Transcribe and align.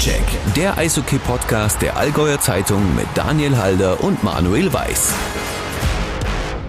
Stockcheck, 0.00 0.54
der 0.56 0.78
Eishockey-Podcast 0.78 1.82
der 1.82 1.98
Allgäuer 1.98 2.40
Zeitung 2.40 2.96
mit 2.96 3.04
Daniel 3.14 3.58
Halder 3.58 4.02
und 4.02 4.24
Manuel 4.24 4.72
Weiß. 4.72 5.14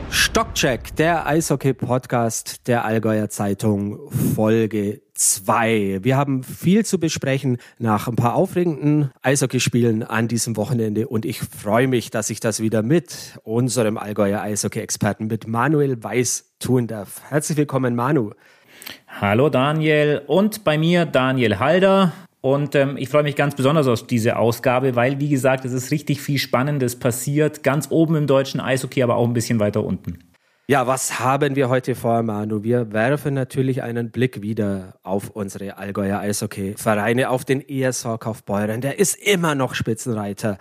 Stockcheck, 0.10 0.94
der 0.98 1.26
Eishockey-Podcast 1.28 2.68
der 2.68 2.84
Allgäuer 2.84 3.30
Zeitung, 3.30 4.12
Folge 4.36 5.02
2. 5.14 6.00
Wir 6.02 6.18
haben 6.18 6.44
viel 6.44 6.84
zu 6.84 7.00
besprechen 7.00 7.60
nach 7.80 8.10
ein 8.10 8.18
paar 8.18 8.36
aufregenden 8.36 9.12
Eishockeyspielen 9.22 10.04
an 10.04 10.28
diesem 10.28 10.58
Wochenende 10.58 11.08
und 11.08 11.24
ich 11.24 11.40
freue 11.40 11.88
mich, 11.88 12.12
dass 12.12 12.30
ich 12.30 12.42
das 12.42 12.60
wieder 12.60 12.84
mit 12.84 13.40
unserem 13.44 13.98
Allgäuer 13.98 14.42
Eishockey-Experten, 14.42 15.28
mit 15.28 15.48
Manuel 15.48 16.04
Weiß 16.04 16.52
tun 16.60 16.88
darf. 16.88 17.22
Herzlich 17.30 17.58
willkommen, 17.58 17.96
Manu. 17.96 18.32
Hallo 19.08 19.48
Daniel 19.48 20.22
und 20.28 20.66
bei 20.66 20.78
mir 20.78 21.06
Daniel 21.06 21.60
Halder. 21.60 22.12
Und 22.42 22.74
ähm, 22.74 22.98
ich 22.98 23.10
freue 23.10 23.24
mich 23.24 23.36
ganz 23.36 23.56
besonders 23.56 23.88
auf 23.88 24.06
diese 24.08 24.38
Ausgabe, 24.38 24.96
weil, 24.96 25.20
wie 25.20 25.30
gesagt, 25.30 25.64
es 25.64 25.74
ist 25.74 25.92
richtig 25.92 26.22
viel 26.22 26.40
Spannendes 26.40 26.98
passiert. 26.98 27.64
Ganz 27.64 27.88
oben 27.92 28.16
im 28.16 28.28
deutschen 28.28 28.60
Eishockey, 28.60 29.04
aber 29.04 29.16
auch 29.16 29.28
ein 29.28 29.34
bisschen 29.34 29.60
weiter 29.60 29.84
unten. 29.84 30.20
Ja, 30.68 30.88
was 30.88 31.20
haben 31.20 31.56
wir 31.56 31.70
heute 31.70 31.96
vor, 31.96 32.24
Manu? 32.24 32.64
Wir 32.64 32.94
werfen 32.94 33.34
natürlich 33.34 33.84
einen 33.84 34.10
Blick 34.10 34.42
wieder 34.42 34.96
auf 35.04 35.30
unsere 35.30 35.78
Allgäuer 35.78 36.20
Eishockey-Vereine, 36.20 37.30
auf 37.30 37.46
den 37.46 37.68
ESV 37.68 38.18
Kaufbeuren. 38.20 38.82
Der 38.82 38.98
ist 38.98 39.16
immer 39.16 39.54
noch 39.54 39.76
Spitzenreiter 39.76 40.58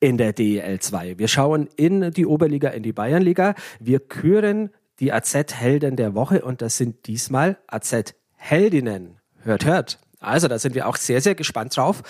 in 0.00 0.18
der 0.18 0.34
DEL 0.34 0.80
2. 0.80 1.18
Wir 1.18 1.28
schauen 1.28 1.68
in 1.76 2.10
die 2.10 2.26
Oberliga, 2.26 2.68
in 2.68 2.82
die 2.82 2.92
Bayernliga. 2.92 3.54
Wir 3.80 4.00
küren 4.00 4.70
die 5.00 5.12
AZ-Helden 5.12 5.96
der 5.96 6.14
Woche 6.14 6.44
und 6.44 6.60
das 6.60 6.76
sind 6.76 7.06
diesmal 7.06 7.56
AZ-Heldinnen. 7.66 9.18
Hört, 9.42 9.64
hört. 9.64 10.03
Also 10.26 10.48
da 10.48 10.58
sind 10.58 10.74
wir 10.74 10.88
auch 10.88 10.96
sehr, 10.96 11.20
sehr 11.20 11.34
gespannt 11.34 11.76
drauf. 11.76 12.02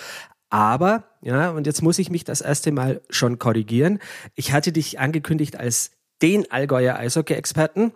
Aber, 0.49 1.03
ja, 1.21 1.49
und 1.49 1.67
jetzt 1.67 1.81
muss 1.81 1.99
ich 1.99 2.09
mich 2.09 2.23
das 2.23 2.41
erste 2.41 2.71
Mal 2.71 3.01
schon 3.09 3.39
korrigieren. 3.39 3.99
Ich 4.35 4.53
hatte 4.53 4.71
dich 4.71 4.99
angekündigt 4.99 5.57
als 5.57 5.91
den 6.21 6.49
Allgäuer 6.51 6.97
Eishockey-Experten. 6.97 7.91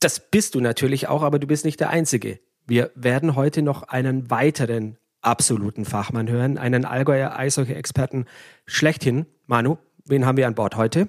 Das 0.00 0.20
bist 0.20 0.54
du 0.54 0.60
natürlich 0.60 1.08
auch, 1.08 1.22
aber 1.22 1.38
du 1.38 1.46
bist 1.46 1.64
nicht 1.64 1.80
der 1.80 1.90
Einzige. 1.90 2.38
Wir 2.66 2.90
werden 2.94 3.34
heute 3.34 3.62
noch 3.62 3.84
einen 3.84 4.30
weiteren 4.30 4.98
absoluten 5.20 5.84
Fachmann 5.84 6.28
hören, 6.28 6.58
einen 6.58 6.84
Allgäuer 6.84 7.36
Eishockey-Experten 7.36 8.26
schlechthin. 8.66 9.26
Manu, 9.46 9.78
wen 10.04 10.26
haben 10.26 10.36
wir 10.36 10.46
an 10.46 10.54
Bord 10.54 10.76
heute? 10.76 11.08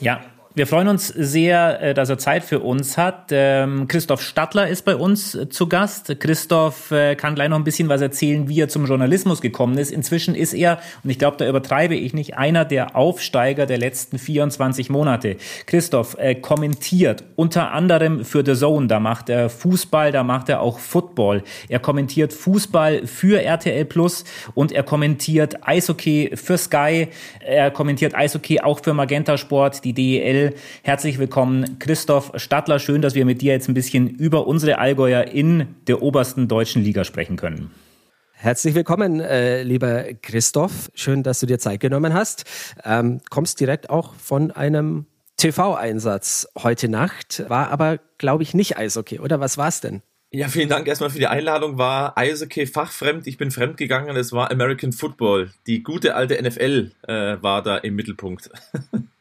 Ja, 0.00 0.20
wir 0.56 0.66
freuen 0.66 0.88
uns 0.88 1.08
sehr, 1.08 1.82
äh, 1.82 1.92
dass 1.92 2.08
er 2.08 2.16
Zeit 2.16 2.42
für 2.42 2.60
uns 2.60 2.96
hat. 2.96 3.26
Ähm, 3.30 3.88
Christoph 3.88 4.22
Stadler 4.22 4.66
ist 4.66 4.86
bei 4.86 4.96
uns 4.96 5.34
äh, 5.34 5.50
zu 5.50 5.68
Gast. 5.68 6.18
Christoph 6.18 6.90
äh, 6.92 7.14
kann 7.14 7.34
gleich 7.34 7.50
noch 7.50 7.58
ein 7.58 7.64
bisschen 7.64 7.90
was 7.90 8.00
erzählen, 8.00 8.48
wie 8.48 8.62
er 8.62 8.68
zum 8.68 8.86
Journalismus 8.86 9.42
gekommen 9.42 9.76
ist. 9.76 9.90
Inzwischen 9.90 10.34
ist 10.34 10.54
er, 10.54 10.78
und 11.04 11.10
ich 11.10 11.18
glaube, 11.18 11.36
da 11.36 11.46
übertreibe 11.46 11.94
ich 11.94 12.14
nicht, 12.14 12.38
einer 12.38 12.64
der 12.64 12.96
Aufsteiger 12.96 13.66
der 13.66 13.76
letzten 13.76 14.18
24 14.18 14.88
Monate. 14.88 15.36
Christoph 15.66 16.16
kommentiert 16.40 17.24
unter 17.36 17.72
anderem 17.72 18.24
für 18.24 18.42
The 18.42 18.54
Zone. 18.54 18.86
Da 18.86 18.98
macht 18.98 19.28
er 19.28 19.50
Fußball, 19.50 20.10
da 20.10 20.24
macht 20.24 20.48
er 20.48 20.62
auch 20.62 20.78
Football. 20.78 21.42
Er 21.68 21.80
kommentiert 21.80 22.32
Fußball 22.32 23.06
für 23.06 23.42
RTL 23.42 23.84
Plus 23.84 24.24
und 24.54 24.72
er 24.72 24.84
kommentiert 24.84 25.68
Eishockey 25.68 26.32
für 26.34 26.56
Sky. 26.56 27.08
Er 27.40 27.70
kommentiert 27.70 28.14
Eishockey 28.14 28.60
auch 28.60 28.80
für 28.82 28.94
Magenta 28.94 29.36
Sport, 29.36 29.84
die 29.84 29.92
DEL 29.92 30.45
Herzlich 30.82 31.18
willkommen, 31.18 31.78
Christoph 31.78 32.32
Stadler. 32.36 32.78
Schön, 32.78 33.02
dass 33.02 33.14
wir 33.14 33.24
mit 33.24 33.42
dir 33.42 33.52
jetzt 33.52 33.68
ein 33.68 33.74
bisschen 33.74 34.08
über 34.08 34.46
unsere 34.46 34.78
Allgäuer 34.78 35.24
in 35.24 35.74
der 35.86 36.02
obersten 36.02 36.48
deutschen 36.48 36.82
Liga 36.82 37.04
sprechen 37.04 37.36
können. 37.36 37.70
Herzlich 38.32 38.74
willkommen, 38.74 39.20
äh, 39.20 39.62
lieber 39.62 40.04
Christoph. 40.22 40.90
Schön, 40.94 41.22
dass 41.22 41.40
du 41.40 41.46
dir 41.46 41.58
Zeit 41.58 41.80
genommen 41.80 42.12
hast. 42.12 42.44
Ähm, 42.84 43.20
kommst 43.30 43.60
direkt 43.60 43.88
auch 43.88 44.14
von 44.14 44.50
einem 44.50 45.06
TV-Einsatz 45.36 46.46
heute 46.62 46.88
Nacht, 46.88 47.44
war 47.48 47.70
aber, 47.70 47.98
glaube 48.18 48.42
ich, 48.42 48.54
nicht 48.54 48.76
Eishockey, 48.76 49.20
oder? 49.20 49.40
Was 49.40 49.58
war 49.58 49.68
es 49.68 49.80
denn? 49.80 50.02
Ja, 50.30 50.48
vielen 50.48 50.68
Dank 50.68 50.86
erstmal 50.86 51.10
für 51.10 51.18
die 51.18 51.28
Einladung. 51.28 51.78
War 51.78 52.18
Eishockey 52.18 52.66
fachfremd. 52.66 53.26
Ich 53.26 53.38
bin 53.38 53.50
fremd 53.50 53.76
gegangen. 53.76 54.16
Es 54.16 54.32
war 54.32 54.50
American 54.50 54.92
Football. 54.92 55.50
Die 55.66 55.82
gute 55.82 56.14
alte 56.14 56.40
NFL 56.42 56.90
äh, 57.06 57.36
war 57.40 57.62
da 57.62 57.78
im 57.78 57.94
Mittelpunkt. 57.94 58.50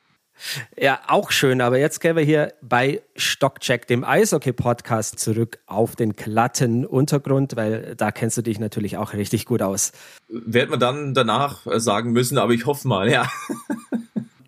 Ja, 0.78 1.00
auch 1.07 1.31
schön, 1.31 1.62
aber 1.62 1.78
jetzt 1.78 2.00
gehen 2.00 2.16
wir 2.16 2.23
hier 2.23 2.53
bei 2.62 3.01
Stockcheck, 3.16 3.88
dem 3.88 4.03
Eishockey-Podcast, 4.03 5.19
zurück 5.19 5.59
auf 5.66 5.96
den 5.96 6.13
glatten 6.13 6.85
Untergrund, 6.85 7.56
weil 7.56 7.96
da 7.96 8.12
kennst 8.12 8.38
du 8.38 8.41
dich 8.41 8.59
natürlich 8.59 8.97
auch 8.97 9.13
richtig 9.13 9.46
gut 9.46 9.62
aus. 9.62 9.91
Werden 10.28 10.72
wir 10.72 10.78
dann 10.78 11.13
danach 11.13 11.62
sagen 11.78 12.12
müssen, 12.12 12.38
aber 12.38 12.53
ich 12.53 12.66
hoffe 12.66 12.88
mal, 12.88 13.09
ja. 13.09 13.29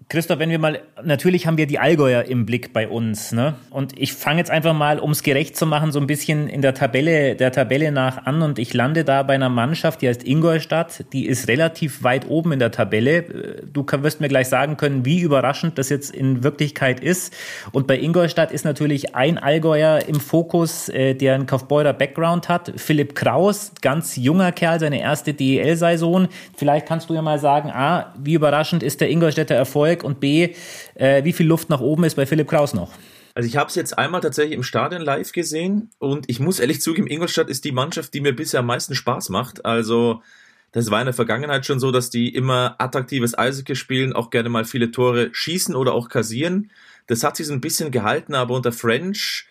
Christoph, 0.10 0.40
wenn 0.40 0.50
wir 0.50 0.58
mal, 0.58 0.80
natürlich 1.04 1.48
haben 1.48 1.58
wir 1.58 1.68
die 1.68 1.80
Allgäuer 1.80 2.24
im 2.24 2.46
Blick 2.46 2.72
bei 2.72 2.88
uns, 2.88 3.34
ne? 3.34 3.56
Und 3.72 4.00
ich 4.00 4.14
fange 4.14 4.40
jetzt 4.40 4.50
einfach 4.50 4.74
mal, 4.74 5.00
um 5.00 5.12
es 5.12 5.22
gerecht 5.22 5.58
zu 5.58 5.66
machen, 5.66 5.92
so 5.92 6.00
ein 6.00 6.08
bisschen 6.08 6.48
in 6.48 6.62
der 6.62 6.74
Tabelle, 6.74 7.36
der 7.36 7.52
Tabelle 7.52 7.92
nach 7.92 8.26
an 8.26 8.42
und 8.42 8.58
ich 8.58 8.74
lande 8.74 9.04
da 9.04 9.24
bei 9.24 9.34
einer 9.34 9.50
Mannschaft, 9.50 10.02
die 10.02 10.08
heißt 10.08 10.26
Ingolstadt, 10.26 11.04
die 11.12 11.26
ist 11.26 11.50
relativ 11.50 12.04
weit 12.04 12.30
oben 12.30 12.54
in 12.54 12.60
der 12.60 12.72
Tabelle. 12.72 13.66
Du 13.74 13.86
wirst 13.86 14.22
mir 14.22 14.30
gleich 14.30 14.48
sagen 14.48 14.78
können, 14.78 15.04
wie 15.04 15.20
überraschend 15.20 15.78
das 15.78 15.90
jetzt 15.90 16.16
in 16.16 16.42
Wirklichkeit 16.42 17.02
ist. 17.02 17.34
Und 17.74 17.86
bei 17.86 18.00
Ingolstadt 18.00 18.54
ist 18.54 18.64
natürlich 18.64 19.14
ein 19.14 19.38
Allgäuer 19.38 20.08
im 20.08 20.22
Fokus, 20.22 20.88
äh, 20.88 21.16
der 21.16 21.36
einen 21.36 21.48
Kaufbeurer 21.48 21.92
Background 21.92 22.48
hat. 22.48 22.72
Philipp 22.78 23.14
Kraus, 23.14 23.74
ganz 23.82 24.16
junger 24.16 24.54
Kerl, 24.54 24.80
seine 24.80 25.02
erste 25.02 25.34
DEL-Saison. 25.34 26.30
Vielleicht 26.56 26.86
kannst 26.86 27.10
du 27.10 27.14
ja 27.14 27.22
mal 27.22 27.40
sagen, 27.40 27.72
A, 27.72 28.14
wie 28.18 28.36
überraschend 28.36 28.84
ist 28.84 29.02
der 29.02 29.10
Ingolstädter 29.10 29.56
Erfolg? 29.56 29.97
Erfolg 29.98 30.04
und 30.04 30.20
B, 30.20 30.54
äh, 30.96 31.24
wie 31.24 31.34
viel 31.34 31.48
Luft 31.48 31.70
nach 31.70 31.82
oben 31.82 32.04
ist 32.04 32.16
bei 32.16 32.26
Philipp 32.26 32.50
Kraus 32.50 32.74
noch? 32.74 32.94
Also 33.34 33.48
ich 33.48 33.58
habe 33.58 33.70
es 33.70 33.76
jetzt 33.76 33.98
einmal 33.98 34.22
tatsächlich 34.22 34.56
im 34.56 34.64
Stadion 34.64 35.02
live 35.02 35.32
gesehen 35.32 35.92
und 36.00 36.28
ich 36.28 36.40
muss 36.40 36.60
ehrlich 36.60 36.82
zugeben, 36.82 37.08
Ingolstadt 37.08 37.50
ist 37.50 37.66
die 37.66 37.72
Mannschaft, 37.72 38.14
die 38.14 38.22
mir 38.22 38.36
bisher 38.36 38.62
am 38.62 38.66
meisten 38.66 38.96
Spaß 38.96 39.30
macht. 39.30 39.64
Also 39.64 40.24
das 40.72 40.90
war 40.90 41.00
in 41.00 41.06
der 41.06 41.14
Vergangenheit 41.14 41.66
schon 41.66 41.80
so, 41.80 41.92
dass 41.92 42.10
die 42.10 42.34
immer 42.34 42.76
attraktives 42.80 43.38
Eishockey 43.38 43.76
spielen, 43.76 44.14
auch 44.14 44.32
gerne 44.32 44.50
mal 44.50 44.66
viele 44.66 44.92
Tore 44.92 45.30
schießen 45.32 45.76
oder 45.76 45.94
auch 45.94 46.10
kassieren. 46.10 46.72
Das 47.06 47.24
hat 47.24 47.38
sich 47.38 47.48
so 47.48 47.54
ein 47.54 47.62
bisschen 47.62 47.92
gehalten, 47.92 48.34
aber 48.34 48.56
unter 48.56 48.72
French 48.72 49.48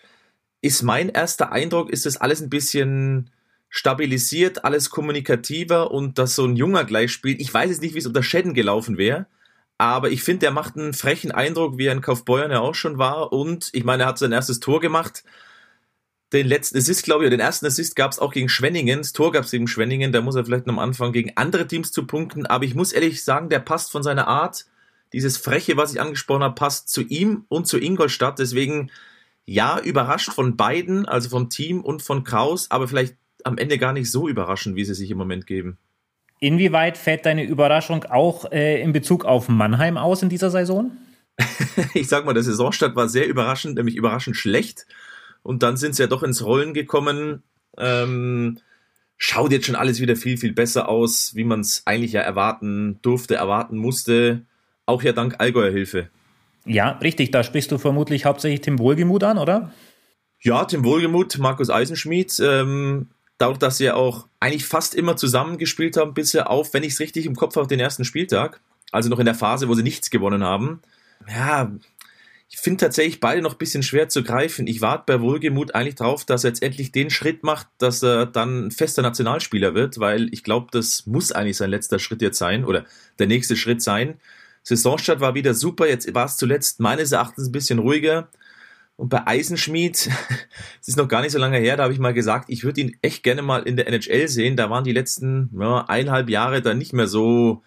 ist 0.61 0.83
mein 0.83 1.09
erster 1.09 1.51
Eindruck, 1.51 1.89
ist 1.89 2.05
das 2.05 2.17
alles 2.17 2.41
ein 2.41 2.49
bisschen 2.49 3.31
stabilisiert, 3.69 4.65
alles 4.65 4.89
kommunikativer 4.89 5.91
und 5.91 6.17
dass 6.17 6.35
so 6.35 6.45
ein 6.45 6.55
Junger 6.55 6.83
gleich 6.83 7.11
spielt. 7.11 7.39
Ich 7.39 7.53
weiß 7.53 7.69
jetzt 7.69 7.81
nicht, 7.81 7.93
wie 7.93 7.99
es 7.99 8.07
unter 8.07 8.23
Schäden 8.23 8.53
gelaufen 8.53 8.97
wäre, 8.97 9.27
aber 9.77 10.09
ich 10.09 10.23
finde, 10.23 10.39
der 10.39 10.51
macht 10.51 10.75
einen 10.75 10.93
frechen 10.93 11.31
Eindruck, 11.31 11.77
wie 11.77 11.85
er 11.85 11.93
in 11.93 12.01
Kaufbeuern 12.01 12.51
ja 12.51 12.59
auch 12.59 12.75
schon 12.75 12.97
war. 12.97 13.31
Und 13.31 13.69
ich 13.73 13.83
meine, 13.83 14.03
er 14.03 14.09
hat 14.09 14.17
sein 14.17 14.31
erstes 14.31 14.59
Tor 14.59 14.81
gemacht. 14.81 15.23
Den 16.33 16.47
letzten 16.47 16.77
Assist, 16.77 17.03
glaube 17.03 17.23
ich, 17.23 17.27
oder 17.27 17.37
den 17.37 17.45
ersten 17.45 17.67
Assist 17.67 17.95
gab 17.95 18.11
es 18.11 18.19
auch 18.19 18.33
gegen 18.33 18.49
Schwenningen. 18.49 18.99
Das 18.99 19.13
Tor 19.13 19.31
gab 19.31 19.45
es 19.45 19.51
gegen 19.51 19.67
Schwenningen. 19.67 20.11
Da 20.11 20.21
muss 20.21 20.35
er 20.35 20.45
vielleicht 20.45 20.65
noch 20.65 20.73
am 20.73 20.79
Anfang 20.79 21.13
gegen 21.13 21.33
andere 21.35 21.67
Teams 21.67 21.91
zu 21.91 22.07
punkten. 22.07 22.47
Aber 22.47 22.65
ich 22.65 22.75
muss 22.75 22.91
ehrlich 22.91 23.23
sagen, 23.23 23.49
der 23.49 23.59
passt 23.59 23.91
von 23.91 24.03
seiner 24.03 24.27
Art. 24.27 24.65
Dieses 25.13 25.37
Freche, 25.37 25.77
was 25.77 25.93
ich 25.93 26.01
angesprochen 26.01 26.43
habe, 26.43 26.55
passt 26.55 26.89
zu 26.89 27.01
ihm 27.01 27.45
und 27.47 27.67
zu 27.67 27.77
Ingolstadt. 27.77 28.39
Deswegen, 28.39 28.91
ja, 29.45 29.79
überrascht 29.79 30.33
von 30.33 30.57
beiden, 30.57 31.05
also 31.05 31.29
vom 31.29 31.49
Team 31.49 31.81
und 31.81 32.01
von 32.01 32.23
Kraus, 32.23 32.71
aber 32.71 32.87
vielleicht 32.87 33.15
am 33.43 33.57
Ende 33.57 33.77
gar 33.77 33.93
nicht 33.93 34.11
so 34.11 34.27
überraschend, 34.27 34.75
wie 34.75 34.83
sie 34.83 34.95
sich 34.95 35.11
im 35.11 35.17
Moment 35.17 35.47
geben. 35.47 35.77
Inwieweit 36.39 36.97
fällt 36.97 37.25
deine 37.25 37.43
Überraschung 37.43 38.03
auch 38.05 38.51
äh, 38.51 38.81
in 38.81 38.93
Bezug 38.93 39.25
auf 39.25 39.49
Mannheim 39.49 39.97
aus 39.97 40.21
in 40.21 40.29
dieser 40.29 40.51
Saison? 40.51 40.91
ich 41.93 42.07
sag 42.07 42.25
mal, 42.25 42.33
der 42.33 42.43
Saisonstart 42.43 42.95
war 42.95 43.09
sehr 43.09 43.27
überraschend, 43.27 43.75
nämlich 43.75 43.95
überraschend 43.95 44.35
schlecht. 44.35 44.85
Und 45.43 45.63
dann 45.63 45.77
sind 45.77 45.95
sie 45.95 46.03
ja 46.03 46.07
doch 46.07 46.23
ins 46.23 46.43
Rollen 46.43 46.73
gekommen. 46.73 47.43
Ähm, 47.77 48.59
schaut 49.17 49.51
jetzt 49.51 49.65
schon 49.65 49.75
alles 49.75 49.99
wieder 49.99 50.15
viel, 50.15 50.37
viel 50.37 50.53
besser 50.53 50.89
aus, 50.89 51.35
wie 51.35 51.43
man 51.43 51.61
es 51.61 51.83
eigentlich 51.85 52.11
ja 52.11 52.21
erwarten 52.21 52.99
durfte, 53.01 53.35
erwarten 53.35 53.77
musste. 53.77 54.41
Auch 54.85 55.03
ja 55.03 55.13
dank 55.13 55.35
Allgäuer 55.39 55.71
Hilfe. 55.71 56.09
Ja, 56.65 56.91
richtig. 57.01 57.31
Da 57.31 57.43
sprichst 57.43 57.71
du 57.71 57.77
vermutlich 57.77 58.25
hauptsächlich 58.25 58.61
Tim 58.61 58.79
Wohlgemuth 58.79 59.23
an, 59.23 59.37
oder? 59.37 59.71
Ja, 60.39 60.65
Tim 60.65 60.83
Wohlgemuth, 60.83 61.37
Markus 61.39 61.69
Eisenschmidt. 61.69 62.39
Ähm, 62.39 63.07
dadurch, 63.37 63.59
dass 63.59 63.77
sie 63.77 63.91
auch 63.91 64.27
eigentlich 64.39 64.65
fast 64.65 64.95
immer 64.95 65.15
zusammengespielt 65.15 65.97
haben, 65.97 66.13
bisher 66.13 66.49
auf, 66.49 66.73
wenn 66.73 66.83
ich 66.83 66.93
es 66.93 66.99
richtig 66.99 67.25
im 67.25 67.35
Kopf 67.35 67.55
habe, 67.55 67.67
den 67.67 67.79
ersten 67.79 68.05
Spieltag. 68.05 68.61
Also 68.91 69.09
noch 69.09 69.19
in 69.19 69.25
der 69.25 69.35
Phase, 69.35 69.67
wo 69.67 69.73
sie 69.73 69.83
nichts 69.83 70.09
gewonnen 70.09 70.43
haben. 70.43 70.81
Ja, 71.27 71.71
ich 72.49 72.57
finde 72.59 72.85
tatsächlich 72.85 73.19
beide 73.19 73.41
noch 73.41 73.53
ein 73.53 73.57
bisschen 73.57 73.83
schwer 73.83 74.07
zu 74.07 74.23
greifen. 74.23 74.67
Ich 74.67 74.79
warte 74.79 75.03
bei 75.05 75.21
Wohlgemut 75.21 75.75
eigentlich 75.75 75.95
drauf, 75.95 76.23
dass 76.23 76.45
er 76.45 76.51
jetzt 76.51 76.63
endlich 76.63 76.93
den 76.93 77.09
Schritt 77.09 77.43
macht, 77.43 77.67
dass 77.77 78.01
er 78.01 78.25
dann 78.25 78.71
fester 78.71 79.01
Nationalspieler 79.01 79.75
wird, 79.75 79.99
weil 79.99 80.33
ich 80.33 80.43
glaube, 80.43 80.67
das 80.71 81.05
muss 81.05 81.33
eigentlich 81.33 81.57
sein 81.57 81.69
letzter 81.69 81.99
Schritt 81.99 82.21
jetzt 82.21 82.37
sein 82.37 82.63
oder 82.63 82.85
der 83.19 83.27
nächste 83.27 83.57
Schritt 83.57 83.81
sein. 83.81 84.19
Saisonstart 84.63 85.19
war 85.19 85.35
wieder 85.35 85.53
super, 85.53 85.87
jetzt 85.87 86.13
war 86.13 86.25
es 86.25 86.37
zuletzt 86.37 86.79
meines 86.79 87.11
Erachtens 87.11 87.49
ein 87.49 87.51
bisschen 87.51 87.79
ruhiger. 87.79 88.29
Und 88.97 89.09
bei 89.09 89.25
Eisenschmied, 89.25 90.09
es 90.81 90.87
ist 90.87 90.97
noch 90.97 91.07
gar 91.07 91.21
nicht 91.21 91.31
so 91.31 91.37
lange 91.37 91.59
her, 91.59 91.77
da 91.77 91.83
habe 91.83 91.93
ich 91.93 91.99
mal 91.99 92.13
gesagt, 92.13 92.49
ich 92.49 92.63
würde 92.63 92.81
ihn 92.81 92.97
echt 93.01 93.23
gerne 93.23 93.43
mal 93.43 93.63
in 93.63 93.77
der 93.77 93.87
NHL 93.87 94.27
sehen. 94.27 94.57
Da 94.57 94.69
waren 94.69 94.83
die 94.83 94.91
letzten 94.91 95.51
ja, 95.57 95.85
eineinhalb 95.85 96.29
Jahre 96.29 96.61
dann 96.61 96.79
nicht 96.79 96.93
mehr 96.93 97.07
so 97.07 97.63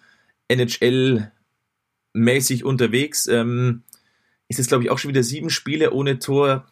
NHL-mäßig 0.49 2.65
unterwegs. 2.65 3.27
Ähm, 3.27 3.83
ist 4.49 4.57
jetzt, 4.57 4.67
glaube 4.67 4.83
ich, 4.83 4.89
auch 4.89 4.99
schon 4.99 5.09
wieder 5.09 5.23
sieben 5.23 5.49
Spiele 5.49 5.91
ohne 5.91 6.19
Tor. 6.19 6.67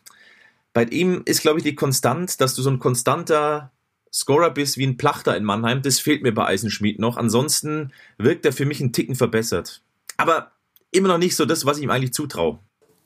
Bei 0.73 0.83
ihm 0.83 1.21
ist, 1.25 1.41
glaube 1.41 1.59
ich, 1.59 1.63
die 1.63 1.75
Konstant, 1.75 2.41
dass 2.41 2.53
du 2.53 2.61
so 2.61 2.69
ein 2.69 2.79
konstanter 2.79 3.71
Scorer 4.11 4.51
bist 4.51 4.77
wie 4.77 4.85
ein 4.85 4.97
Plachter 4.97 5.37
in 5.37 5.45
Mannheim. 5.45 5.81
Das 5.81 5.99
fehlt 5.99 6.21
mir 6.21 6.33
bei 6.33 6.45
Eisenschmied 6.45 6.99
noch. 6.99 7.15
Ansonsten 7.15 7.93
wirkt 8.17 8.45
er 8.45 8.51
für 8.51 8.65
mich 8.65 8.81
einen 8.81 8.91
Ticken 8.91 9.15
verbessert. 9.15 9.81
Aber 10.17 10.51
immer 10.91 11.07
noch 11.07 11.17
nicht 11.17 11.37
so 11.37 11.45
das, 11.45 11.65
was 11.65 11.77
ich 11.77 11.83
ihm 11.83 11.91
eigentlich 11.91 12.13
zutraue. 12.13 12.59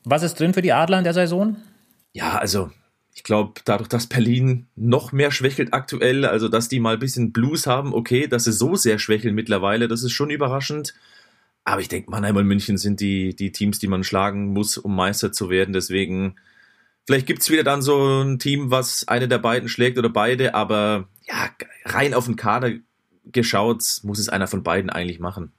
Was 0.04 0.22
ist 0.22 0.38
drin 0.38 0.54
für 0.54 0.62
die 0.62 0.72
Adler 0.72 0.98
in 0.98 1.04
der 1.04 1.14
Saison? 1.14 1.56
Ja, 2.12 2.38
also 2.38 2.70
ich 3.14 3.22
glaube, 3.22 3.60
dadurch, 3.64 3.88
dass 3.88 4.06
Berlin 4.06 4.66
noch 4.76 5.12
mehr 5.12 5.30
schwächelt 5.30 5.72
aktuell, 5.72 6.26
also 6.26 6.48
dass 6.48 6.68
die 6.68 6.80
mal 6.80 6.94
ein 6.94 7.00
bisschen 7.00 7.32
Blues 7.32 7.66
haben, 7.66 7.94
okay, 7.94 8.26
dass 8.26 8.44
sie 8.44 8.52
so 8.52 8.74
sehr 8.74 8.98
schwächeln 8.98 9.34
mittlerweile, 9.34 9.88
das 9.88 10.02
ist 10.02 10.12
schon 10.12 10.30
überraschend. 10.30 10.94
Aber 11.64 11.80
ich 11.80 11.88
denke, 11.88 12.10
Mannheim 12.10 12.36
und 12.36 12.46
München 12.46 12.76
sind 12.76 13.00
die, 13.00 13.34
die 13.34 13.52
Teams, 13.52 13.78
die 13.78 13.86
man 13.86 14.04
schlagen 14.04 14.52
muss, 14.52 14.76
um 14.76 14.94
Meister 14.94 15.32
zu 15.32 15.48
werden. 15.48 15.72
Deswegen, 15.72 16.36
vielleicht 17.06 17.26
gibt 17.26 17.40
es 17.40 17.50
wieder 17.50 17.64
dann 17.64 17.80
so 17.80 18.22
ein 18.22 18.38
Team, 18.38 18.70
was 18.70 19.08
eine 19.08 19.28
der 19.28 19.38
beiden 19.38 19.68
schlägt 19.68 19.96
oder 19.96 20.10
beide, 20.10 20.54
aber 20.54 21.08
ja, 21.22 21.50
rein 21.86 22.12
auf 22.12 22.26
den 22.26 22.36
Kader 22.36 22.72
geschaut, 23.24 23.82
muss 24.02 24.18
es 24.18 24.28
einer 24.28 24.48
von 24.48 24.62
beiden 24.62 24.90
eigentlich 24.90 25.20
machen. 25.20 25.52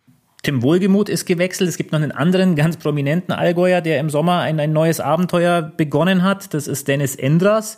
Tim 0.45 0.61
Wohlgemuth 0.61 1.09
ist 1.09 1.25
gewechselt. 1.25 1.67
Es 1.67 1.75
gibt 1.75 1.91
noch 1.91 1.99
einen 1.99 2.11
anderen 2.11 2.55
ganz 2.55 2.77
prominenten 2.77 3.33
Allgäuer, 3.33 3.81
der 3.81 3.99
im 3.99 4.11
Sommer 4.11 4.41
ein, 4.41 4.59
ein 4.59 4.73
neues 4.73 4.99
Abenteuer 4.99 5.63
begonnen 5.63 6.21
hat. 6.21 6.53
Das 6.53 6.67
ist 6.67 6.87
Dennis 6.87 7.15
Endras, 7.15 7.77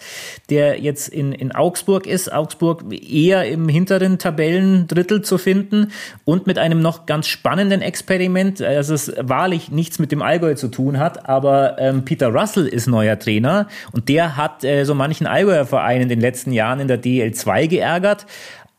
der 0.49 0.77
jetzt 0.81 1.07
in, 1.07 1.31
in 1.31 1.55
Augsburg 1.55 2.05
ist. 2.05 2.33
Augsburg 2.33 2.83
eher 2.91 3.47
im 3.47 3.69
hinteren 3.69 4.19
Tabellendrittel 4.19 5.21
zu 5.21 5.37
finden 5.37 5.93
und 6.25 6.45
mit 6.45 6.57
einem 6.57 6.81
noch 6.81 7.05
ganz 7.05 7.27
spannenden 7.27 7.81
Experiment, 7.81 8.61
also 8.61 8.95
es 8.95 9.13
wahrlich 9.17 9.71
nichts 9.71 9.97
mit 9.97 10.11
dem 10.11 10.21
Allgäu 10.21 10.55
zu 10.55 10.67
tun 10.67 10.99
hat, 10.99 11.29
aber 11.29 11.77
ähm, 11.79 12.03
Peter 12.03 12.27
Russell 12.27 12.67
ist 12.67 12.87
neuer 12.87 13.17
Trainer 13.17 13.69
und 13.93 14.09
der 14.09 14.35
hat 14.35 14.65
äh, 14.65 14.83
so 14.83 14.93
manchen 14.93 15.25
Allgäuer 15.25 15.65
Verein 15.65 16.01
in 16.01 16.09
den 16.09 16.19
letzten 16.19 16.51
Jahren 16.51 16.81
in 16.81 16.89
der 16.89 17.01
DL2 17.01 17.69
geärgert. 17.69 18.25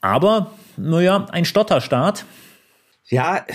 Aber, 0.03 0.51
naja, 0.77 1.25
ein 1.33 1.47
Stotterstart. 1.47 2.27
Ja, 3.09 3.47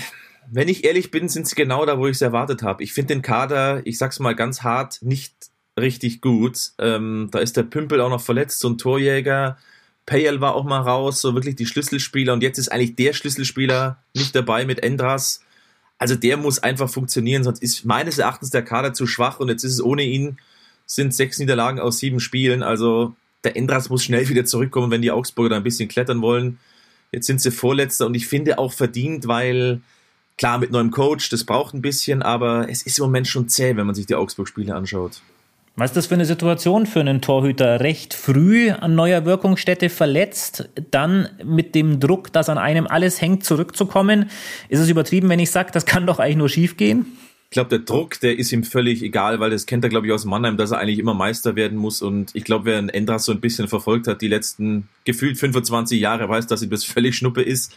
wenn 0.50 0.68
ich 0.68 0.84
ehrlich 0.84 1.10
bin, 1.10 1.28
sind 1.28 1.46
sie 1.46 1.54
genau 1.54 1.86
da, 1.86 1.98
wo 1.98 2.06
ich 2.06 2.16
es 2.16 2.22
erwartet 2.22 2.62
habe. 2.62 2.82
Ich 2.82 2.92
finde 2.92 3.14
den 3.14 3.22
Kader, 3.22 3.82
ich 3.84 3.98
sag's 3.98 4.20
mal 4.20 4.34
ganz 4.34 4.62
hart, 4.62 5.02
nicht 5.02 5.34
richtig 5.78 6.20
gut. 6.20 6.72
Ähm, 6.78 7.28
da 7.30 7.38
ist 7.38 7.56
der 7.56 7.64
Pümpel 7.64 8.00
auch 8.00 8.10
noch 8.10 8.20
verletzt, 8.20 8.60
so 8.60 8.68
ein 8.68 8.78
Torjäger. 8.78 9.58
Payel 10.06 10.40
war 10.40 10.54
auch 10.54 10.64
mal 10.64 10.80
raus, 10.80 11.20
so 11.20 11.34
wirklich 11.34 11.56
die 11.56 11.66
Schlüsselspieler. 11.66 12.32
Und 12.32 12.42
jetzt 12.42 12.58
ist 12.58 12.70
eigentlich 12.70 12.96
der 12.96 13.12
Schlüsselspieler 13.12 13.98
nicht 14.14 14.34
dabei 14.34 14.66
mit 14.66 14.82
Endras. 14.82 15.40
Also 15.98 16.14
der 16.14 16.36
muss 16.36 16.58
einfach 16.58 16.90
funktionieren, 16.90 17.44
sonst 17.44 17.62
ist 17.62 17.84
meines 17.84 18.18
Erachtens 18.18 18.50
der 18.50 18.62
Kader 18.62 18.92
zu 18.92 19.06
schwach. 19.06 19.40
Und 19.40 19.48
jetzt 19.48 19.64
ist 19.64 19.72
es 19.72 19.82
ohne 19.82 20.02
ihn, 20.02 20.38
sind 20.86 21.14
sechs 21.14 21.38
Niederlagen 21.38 21.80
aus 21.80 21.98
sieben 21.98 22.20
Spielen. 22.20 22.62
Also 22.62 23.14
der 23.44 23.56
Endras 23.56 23.88
muss 23.88 24.04
schnell 24.04 24.28
wieder 24.28 24.44
zurückkommen, 24.44 24.90
wenn 24.90 25.02
die 25.02 25.10
Augsburger 25.10 25.50
da 25.50 25.56
ein 25.56 25.62
bisschen 25.62 25.88
klettern 25.88 26.20
wollen. 26.20 26.58
Jetzt 27.12 27.26
sind 27.26 27.40
sie 27.40 27.50
Vorletzter 27.50 28.06
und 28.06 28.14
ich 28.14 28.26
finde 28.26 28.58
auch 28.58 28.72
verdient, 28.72 29.28
weil 29.28 29.80
Klar, 30.36 30.58
mit 30.58 30.72
neuem 30.72 30.90
Coach, 30.90 31.28
das 31.28 31.44
braucht 31.44 31.74
ein 31.74 31.82
bisschen, 31.82 32.22
aber 32.22 32.68
es 32.68 32.82
ist 32.82 32.98
im 32.98 33.04
Moment 33.04 33.28
schon 33.28 33.48
zäh, 33.48 33.76
wenn 33.76 33.86
man 33.86 33.94
sich 33.94 34.06
die 34.06 34.16
Augsburg-Spiele 34.16 34.74
anschaut. 34.74 35.22
Was 35.76 35.90
ist 35.90 35.96
das 35.96 36.06
für 36.06 36.14
eine 36.14 36.24
Situation 36.24 36.86
für 36.86 37.00
einen 37.00 37.20
Torhüter? 37.20 37.80
Recht 37.80 38.14
früh 38.14 38.70
an 38.70 38.94
neuer 38.94 39.24
Wirkungsstätte 39.24 39.88
verletzt, 39.88 40.68
dann 40.92 41.28
mit 41.44 41.74
dem 41.74 41.98
Druck, 41.98 42.32
dass 42.32 42.48
an 42.48 42.58
einem 42.58 42.86
alles 42.86 43.20
hängt, 43.20 43.44
zurückzukommen. 43.44 44.30
Ist 44.68 44.78
es 44.78 44.88
übertrieben, 44.88 45.28
wenn 45.28 45.40
ich 45.40 45.50
sage, 45.50 45.72
das 45.72 45.84
kann 45.84 46.06
doch 46.06 46.20
eigentlich 46.20 46.36
nur 46.36 46.48
schief 46.48 46.76
gehen? 46.76 47.06
Ich 47.50 47.54
glaube, 47.54 47.70
der 47.70 47.80
Druck, 47.80 48.18
der 48.20 48.38
ist 48.38 48.52
ihm 48.52 48.64
völlig 48.64 49.02
egal, 49.02 49.38
weil 49.40 49.50
das 49.50 49.66
kennt 49.66 49.84
er, 49.84 49.90
glaube 49.90 50.06
ich, 50.06 50.12
aus 50.12 50.24
Mannheim, 50.24 50.56
dass 50.56 50.70
er 50.70 50.78
eigentlich 50.78 50.98
immer 50.98 51.14
Meister 51.14 51.56
werden 51.56 51.78
muss. 51.78 52.02
Und 52.02 52.34
ich 52.34 52.44
glaube, 52.44 52.66
wer 52.66 52.78
einen 52.78 52.88
Endras 52.88 53.24
so 53.24 53.32
ein 53.32 53.40
bisschen 53.40 53.66
verfolgt 53.68 54.06
hat, 54.06 54.22
die 54.22 54.28
letzten 54.28 54.88
gefühlt 55.04 55.38
25 55.38 56.00
Jahre, 56.00 56.28
weiß, 56.28 56.46
dass 56.46 56.62
ihm 56.62 56.70
das 56.70 56.84
völlig 56.84 57.16
Schnuppe 57.16 57.42
ist. 57.42 57.72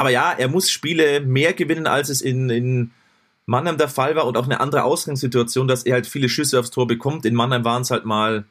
Aber 0.00 0.08
ja, 0.08 0.32
er 0.32 0.48
muss 0.48 0.70
Spiele 0.70 1.20
mehr 1.20 1.52
gewinnen, 1.52 1.86
als 1.86 2.08
es 2.08 2.22
in, 2.22 2.48
in 2.48 2.90
Mannheim 3.44 3.76
der 3.76 3.90
Fall 3.90 4.16
war 4.16 4.26
und 4.26 4.38
auch 4.38 4.46
eine 4.46 4.58
andere 4.58 4.84
Ausgangssituation, 4.84 5.68
dass 5.68 5.82
er 5.82 5.92
halt 5.92 6.06
viele 6.06 6.30
Schüsse 6.30 6.58
aufs 6.58 6.70
Tor 6.70 6.86
bekommt. 6.86 7.26
In 7.26 7.34
Mannheim 7.34 7.66
waren 7.66 7.82
es 7.82 7.90
halt 7.90 8.06
mal 8.06 8.46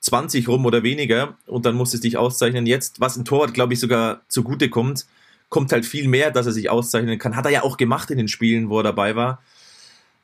20 0.00 0.46
rum 0.46 0.66
oder 0.66 0.82
weniger 0.82 1.38
und 1.46 1.64
dann 1.64 1.74
muss 1.74 1.94
es 1.94 2.02
dich 2.02 2.18
auszeichnen. 2.18 2.66
Jetzt, 2.66 3.00
was 3.00 3.16
ein 3.16 3.24
Torwart, 3.24 3.54
glaube 3.54 3.72
ich, 3.72 3.80
sogar 3.80 4.20
zugute 4.28 4.68
kommt, 4.68 5.06
kommt 5.48 5.72
halt 5.72 5.86
viel 5.86 6.06
mehr, 6.06 6.30
dass 6.32 6.44
er 6.44 6.52
sich 6.52 6.68
auszeichnen 6.68 7.18
kann. 7.18 7.34
Hat 7.34 7.46
er 7.46 7.50
ja 7.50 7.62
auch 7.62 7.78
gemacht 7.78 8.10
in 8.10 8.18
den 8.18 8.28
Spielen, 8.28 8.68
wo 8.68 8.80
er 8.80 8.82
dabei 8.82 9.16
war. 9.16 9.42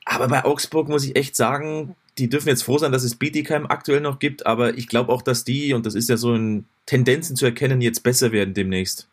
Aber 0.05 0.27
bei 0.27 0.45
Augsburg 0.45 0.89
muss 0.89 1.05
ich 1.05 1.15
echt 1.15 1.35
sagen, 1.35 1.95
die 2.19 2.29
dürfen 2.29 2.49
jetzt 2.49 2.61
froh 2.61 2.77
sein, 2.77 2.91
dass 2.91 3.03
es 3.03 3.15
Bietigheim 3.15 3.65
aktuell 3.65 4.01
noch 4.01 4.19
gibt, 4.19 4.45
aber 4.45 4.77
ich 4.77 4.87
glaube 4.87 5.11
auch, 5.11 5.23
dass 5.23 5.43
die, 5.43 5.73
und 5.73 5.87
das 5.87 5.95
ist 5.95 6.07
ja 6.07 6.17
so 6.17 6.35
in 6.35 6.65
Tendenzen 6.85 7.35
zu 7.35 7.45
erkennen, 7.45 7.81
jetzt 7.81 8.03
besser 8.03 8.31
werden 8.31 8.53
demnächst 8.53 9.07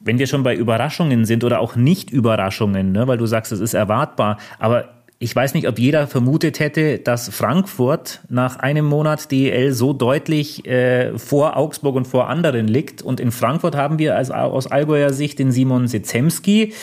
wenn 0.00 0.18
wir 0.18 0.26
schon 0.26 0.42
bei 0.42 0.54
Überraschungen 0.54 1.24
sind 1.24 1.44
oder 1.44 1.60
auch 1.60 1.76
Nicht-Überraschungen, 1.76 2.92
ne, 2.92 3.06
weil 3.08 3.18
du 3.18 3.26
sagst, 3.26 3.52
es 3.52 3.60
ist 3.60 3.74
erwartbar, 3.74 4.38
aber 4.58 4.96
ich 5.18 5.34
weiß 5.34 5.54
nicht, 5.54 5.66
ob 5.66 5.78
jeder 5.78 6.06
vermutet 6.06 6.60
hätte, 6.60 6.98
dass 6.98 7.30
Frankfurt 7.30 8.20
nach 8.28 8.56
einem 8.56 8.84
Monat 8.84 9.30
DEL 9.30 9.72
so 9.72 9.94
deutlich 9.94 10.66
äh, 10.66 11.18
vor 11.18 11.56
Augsburg 11.56 11.96
und 11.96 12.06
vor 12.06 12.28
anderen 12.28 12.68
liegt. 12.68 13.00
Und 13.00 13.18
in 13.18 13.32
Frankfurt 13.32 13.76
haben 13.76 13.98
wir 13.98 14.14
als, 14.14 14.30
aus 14.30 14.66
Allgäuer 14.66 15.14
Sicht 15.14 15.38
den 15.38 15.52
Simon 15.52 15.88
Sezemski, 15.88 16.74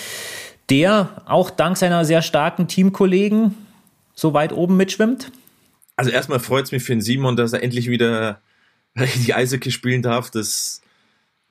der 0.71 1.21
auch 1.25 1.51
dank 1.51 1.77
seiner 1.77 2.05
sehr 2.05 2.23
starken 2.23 2.67
Teamkollegen 2.67 3.53
so 4.15 4.33
weit 4.33 4.51
oben 4.51 4.77
mitschwimmt. 4.77 5.31
Also 5.95 6.09
erstmal 6.09 6.39
freut 6.39 6.65
es 6.65 6.71
mich 6.71 6.83
für 6.83 6.93
den 6.93 7.01
Simon, 7.01 7.35
dass 7.35 7.53
er 7.53 7.61
endlich 7.61 7.87
wieder 7.87 8.39
die 9.27 9.33
Eishockey 9.35 9.69
spielen 9.69 10.01
darf. 10.01 10.31
Das 10.31 10.81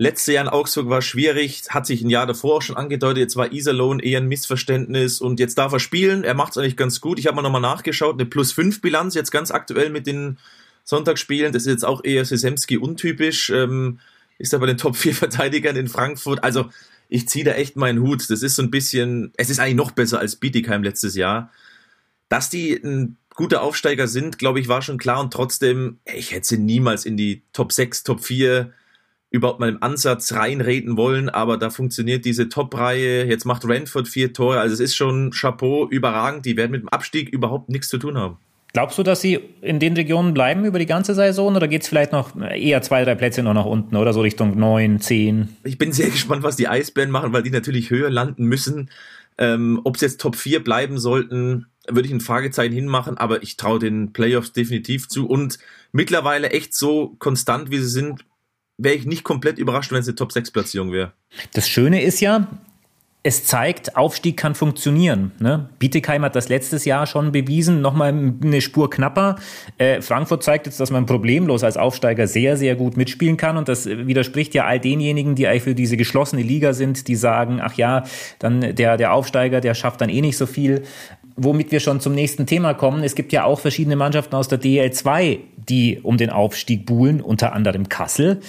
Letztes 0.03 0.35
Jahr 0.35 0.43
in 0.43 0.51
Augsburg 0.51 0.89
war 0.89 1.01
schwierig, 1.01 1.63
hat 1.69 1.87
sich 1.87 2.03
ein 2.03 2.11
Jahr 2.11 2.27
davor 2.27 2.57
auch 2.57 2.63
schon 2.63 2.77
angedeutet. 2.77 3.19
Jetzt 3.19 3.37
war 3.37 3.53
Iserlohn 3.53 4.01
eher 4.01 4.19
ein 4.19 4.27
Missverständnis 4.27 5.21
und 5.21 5.39
jetzt 5.39 5.59
darf 5.59 5.73
er 5.73 5.79
spielen. 5.79 6.25
Er 6.25 6.35
macht 6.35 6.51
es 6.51 6.59
eigentlich 6.59 6.77
ganz 6.77 7.01
gut. 7.01 7.21
Ich 7.21 7.29
habe 7.29 7.37
mal 7.37 7.43
nochmal 7.43 7.61
nachgeschaut. 7.61 8.15
Eine 8.15 8.27
Plus-5-Bilanz 8.27 9.15
jetzt 9.15 9.31
ganz 9.31 9.53
aktuell 9.53 9.91
mit 9.91 10.09
den 10.09 10.39
Sonntagsspielen. 10.83 11.53
Das 11.53 11.63
ist 11.63 11.69
jetzt 11.69 11.85
auch 11.85 12.03
eher 12.03 12.25
Sesemski 12.25 12.79
untypisch. 12.79 13.51
Ähm, 13.51 14.01
ist 14.39 14.55
aber 14.55 14.67
den 14.67 14.77
Top-4-Verteidigern 14.77 15.77
in 15.77 15.87
Frankfurt. 15.87 16.43
Also 16.43 16.69
ich 17.09 17.29
ziehe 17.29 17.45
da 17.45 17.53
echt 17.53 17.77
meinen 17.77 18.03
Hut. 18.03 18.29
Das 18.29 18.43
ist 18.43 18.57
so 18.57 18.63
ein 18.63 18.73
bisschen, 18.73 19.33
es 19.37 19.51
ist 19.51 19.61
eigentlich 19.61 19.77
noch 19.77 19.93
besser 19.93 20.19
als 20.19 20.35
Bietigheim 20.35 20.83
letztes 20.83 21.15
Jahr. 21.15 21.53
Dass 22.29 22.51
die 22.51 22.75
ein 22.75 23.19
guter 23.37 23.63
Aufsteiger 23.63 24.09
sind, 24.09 24.41
glaube 24.41 24.59
ich, 24.59 24.67
war 24.67 24.83
schon 24.83 24.99
klar 24.99 25.21
und 25.21 25.33
trotzdem, 25.33 26.01
ich 26.13 26.33
hätte 26.33 26.49
sie 26.49 26.59
niemals 26.59 27.05
in 27.05 27.17
die 27.17 27.43
Top 27.53 27.71
6, 27.71 28.03
Top 28.03 28.25
4 28.25 28.73
überhaupt 29.33 29.61
mal 29.61 29.71
im 29.71 29.83
Ansatz 29.83 30.33
reinreden 30.33 30.97
wollen, 30.97 31.29
aber 31.29 31.57
da 31.57 31.71
funktioniert 31.71 32.25
diese 32.25 32.49
Top-Reihe. 32.49 33.25
Jetzt 33.25 33.47
macht 33.47 33.67
Ranford 33.67 34.07
vier 34.07 34.33
Tore, 34.33 34.61
also 34.61 34.75
es 34.75 34.81
ist 34.81 34.95
schon 34.95 35.31
Chapeau, 35.31 35.89
überragend. 35.89 36.45
Die 36.45 36.57
werden 36.57 36.71
mit 36.71 36.83
dem 36.83 36.89
Abstieg 36.91 37.31
überhaupt 37.31 37.71
nichts 37.71 37.89
zu 37.89 37.99
tun 37.99 38.19
haben. 38.19 38.37
Glaubst 38.75 38.97
du, 38.97 39.03
dass 39.03 39.21
sie 39.21 39.41
in 39.61 39.81
den 39.81 39.95
Regionen 39.95 40.33
bleiben 40.33 40.65
über 40.65 40.79
die 40.79 40.87
ganze 40.87 41.15
Saison 41.15 41.57
oder 41.57 41.69
geht 41.69 41.83
es 41.83 41.89
vielleicht 41.89 42.13
noch 42.13 42.35
eher 42.41 42.81
zwei, 42.81 43.05
drei 43.05 43.15
Plätze 43.15 43.43
noch 43.43 43.53
nach 43.53 43.67
unten 43.67 43.97
oder 43.97 44.13
so 44.13 44.21
Richtung 44.21 44.59
neun, 44.59 45.01
zehn? 45.01 45.49
Ich 45.65 45.77
bin 45.77 45.93
sehr 45.93 46.09
gespannt, 46.11 46.43
was 46.43 46.57
die 46.57 46.69
Eisbären 46.69 47.11
machen, 47.11 47.33
weil 47.33 47.43
die 47.43 47.51
natürlich 47.51 47.91
höher 47.91 48.11
landen 48.11 48.45
müssen. 48.45 48.91
Ähm, 49.39 49.81
Ob 49.85 49.97
es 49.97 50.03
jetzt 50.03 50.21
Top 50.21 50.37
4 50.37 50.63
bleiben 50.63 50.99
sollten, 50.99 51.67
würde 51.89 52.07
ich 52.07 52.15
ein 52.15 52.21
Fragezeichen 52.21 52.75
hinmachen, 52.75 53.19
aber 53.19 53.43
ich 53.43 53.57
traue 53.57 53.79
den 53.79 54.13
Playoffs 54.13 54.53
definitiv 54.53 55.09
zu 55.09 55.27
und 55.27 55.59
mittlerweile 55.93 56.51
echt 56.51 56.75
so 56.75 57.17
konstant, 57.19 57.71
wie 57.71 57.79
sie 57.79 57.89
sind, 57.89 58.25
wäre 58.79 58.95
ich 58.95 59.07
nicht 59.07 59.25
komplett 59.25 59.59
überrascht, 59.59 59.93
wenn 59.93 60.01
es 60.01 60.09
eine 60.09 60.17
Top-6-Platzierung 60.17 60.93
wäre. 60.93 61.13
Das 61.53 61.69
Schöne 61.69 62.03
ist 62.03 62.21
ja, 62.21 62.49
es 63.25 63.45
zeigt, 63.45 63.97
Aufstieg 63.97 64.37
kann 64.37 64.57
funktionieren. 64.57 65.31
Ne? 65.39 65.69
Bietigheim 65.79 66.23
hat 66.23 66.35
das 66.35 66.49
letztes 66.49 66.85
Jahr 66.85 67.07
schon 67.07 67.31
bewiesen, 67.31 67.81
nochmal 67.81 68.09
eine 68.09 68.61
Spur 68.61 68.91
knapper. 68.91 69.37
Äh, 69.79 70.03
Frankfurt 70.03 70.43
zeigt 70.43 70.67
jetzt, 70.67 70.81
dass 70.81 70.91
man 70.91 71.07
problemlos 71.07 71.63
als 71.63 71.77
Aufsteiger 71.77 72.27
sehr, 72.27 72.57
sehr 72.57 72.75
gut 72.75 72.97
mitspielen 72.97 73.37
kann. 73.37 73.57
Und 73.57 73.69
das 73.69 73.87
widerspricht 73.87 74.55
ja 74.55 74.65
all 74.65 74.81
denjenigen, 74.81 75.37
die 75.37 75.47
eigentlich 75.47 75.63
für 75.63 75.75
diese 75.77 75.97
geschlossene 75.97 76.43
Liga 76.43 76.73
sind, 76.73 77.07
die 77.07 77.15
sagen, 77.15 77.61
ach 77.63 77.75
ja, 77.75 78.03
dann 78.41 78.75
der, 78.75 78.97
der 78.97 79.13
Aufsteiger, 79.13 79.61
der 79.61 79.75
schafft 79.75 80.01
dann 80.01 80.09
eh 80.09 80.21
nicht 80.21 80.37
so 80.37 80.47
viel. 80.47 80.83
Womit 81.37 81.73
wir 81.73 81.81
schon 81.81 82.01
zum 82.01 82.15
nächsten 82.15 82.47
Thema 82.47 82.75
kommen. 82.75 83.03
Es 83.03 83.15
gibt 83.15 83.33
ja 83.33 83.45
auch 83.45 83.61
verschiedene 83.61 83.97
Mannschaften 83.97 84.35
aus 84.35 84.49
der 84.49 84.61
DL2, 84.61 85.39
die 85.69 86.01
um 86.03 86.17
den 86.17 86.31
Aufstieg 86.31 86.87
buhlen, 86.87 87.21
unter 87.21 87.53
anderem 87.53 87.89
Kassel, 87.89 88.41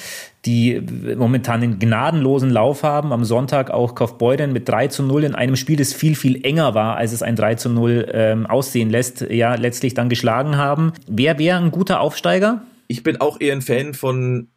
die 0.46 0.82
momentan 1.18 1.62
einen 1.62 1.80
gnadenlosen 1.80 2.50
Lauf 2.50 2.84
haben. 2.84 3.14
Am 3.14 3.24
Sonntag 3.24 3.72
auch 3.72 3.96
Kaufbeuren 3.96 4.52
mit 4.54 4.68
3 4.68 4.88
zu 4.88 5.04
0 5.04 5.24
in 5.24 5.36
einem 5.36 5.56
Spiel, 5.56 5.78
das 5.78 5.94
viel, 5.94 6.16
viel 6.16 6.46
enger 6.46 6.74
war, 6.74 6.98
als 6.98 7.14
es 7.14 7.24
ein 7.24 7.36
3 7.36 7.56
zu 7.56 7.70
0 7.70 8.10
ähm, 8.12 8.46
aussehen 8.46 8.90
lässt, 8.90 9.22
ja, 9.22 9.56
letztlich 9.56 9.94
dann 9.94 10.10
geschlagen 10.10 10.58
haben. 10.58 10.94
Wer 11.08 11.40
wäre 11.40 11.60
ein 11.60 11.72
guter 11.72 12.02
Aufsteiger? 12.02 12.64
Ich 12.88 13.04
bin 13.04 13.22
auch 13.22 13.40
eher 13.40 13.54
ein 13.54 13.62
Fan 13.62 13.94
von 13.94 14.50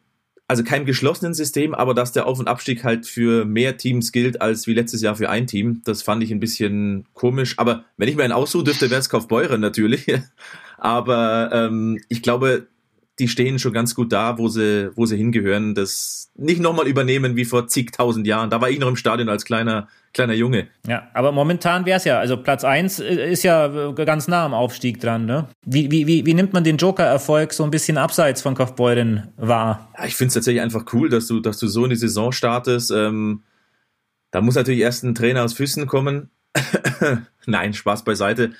also 0.48 0.62
kein 0.62 0.84
geschlossenen 0.84 1.34
System, 1.34 1.74
aber 1.74 1.92
dass 1.92 2.12
der 2.12 2.26
Auf- 2.26 2.38
und 2.38 2.48
Abstieg 2.48 2.84
halt 2.84 3.06
für 3.06 3.44
mehr 3.44 3.76
Teams 3.76 4.12
gilt 4.12 4.40
als 4.40 4.66
wie 4.66 4.74
letztes 4.74 5.02
Jahr 5.02 5.16
für 5.16 5.28
ein 5.28 5.46
Team. 5.46 5.82
Das 5.84 6.02
fand 6.02 6.22
ich 6.22 6.30
ein 6.30 6.40
bisschen 6.40 7.04
komisch. 7.14 7.54
Aber 7.58 7.84
wenn 7.96 8.08
ich 8.08 8.16
mir 8.16 8.22
einen 8.22 8.32
aussuchen 8.32 8.66
dürfte, 8.66 8.90
wäre 8.90 9.00
es 9.00 9.08
Kaufbeuren 9.08 9.60
natürlich. 9.60 10.06
aber 10.78 11.50
ähm, 11.52 12.00
ich 12.08 12.22
glaube, 12.22 12.68
die 13.18 13.28
stehen 13.28 13.58
schon 13.58 13.72
ganz 13.72 13.94
gut 13.94 14.12
da, 14.12 14.38
wo 14.38 14.48
sie, 14.48 14.90
wo 14.94 15.06
sie 15.06 15.16
hingehören. 15.16 15.74
Das 15.74 16.30
nicht 16.36 16.60
nochmal 16.60 16.86
übernehmen 16.86 17.36
wie 17.36 17.46
vor 17.46 17.66
zigtausend 17.66 18.26
Jahren. 18.26 18.50
Da 18.50 18.60
war 18.60 18.68
ich 18.68 18.78
noch 18.78 18.88
im 18.88 18.96
Stadion 18.96 19.28
als 19.28 19.44
kleiner, 19.44 19.88
kleiner 20.12 20.34
Junge. 20.34 20.68
Ja, 20.86 21.08
aber 21.14 21.32
momentan 21.32 21.86
wäre 21.86 21.96
es 21.96 22.04
ja, 22.04 22.18
also 22.18 22.36
Platz 22.36 22.62
1 22.62 22.98
ist 22.98 23.42
ja 23.42 23.92
ganz 23.92 24.28
nah 24.28 24.44
am 24.44 24.52
Aufstieg 24.52 25.00
dran. 25.00 25.24
Ne? 25.24 25.48
Wie, 25.64 25.90
wie, 25.90 26.06
wie, 26.06 26.26
wie 26.26 26.34
nimmt 26.34 26.52
man 26.52 26.64
den 26.64 26.76
Joker-Erfolg 26.76 27.54
so 27.54 27.64
ein 27.64 27.70
bisschen 27.70 27.96
abseits 27.96 28.42
von 28.42 28.54
Kaufbeuren 28.54 29.28
wahr? 29.36 29.90
Ja, 29.96 30.04
ich 30.04 30.14
finde 30.14 30.28
es 30.28 30.34
tatsächlich 30.34 30.62
einfach 30.62 30.84
cool, 30.92 31.08
dass 31.08 31.26
du, 31.26 31.40
dass 31.40 31.58
du 31.58 31.68
so 31.68 31.84
in 31.84 31.90
die 31.90 31.96
Saison 31.96 32.32
startest. 32.32 32.90
Ähm, 32.90 33.42
da 34.30 34.42
muss 34.42 34.56
natürlich 34.56 34.80
erst 34.80 35.04
ein 35.04 35.14
Trainer 35.14 35.44
aus 35.44 35.54
Füssen 35.54 35.86
kommen. 35.86 36.30
Nein, 37.46 37.72
Spaß 37.72 38.04
beiseite. 38.04 38.52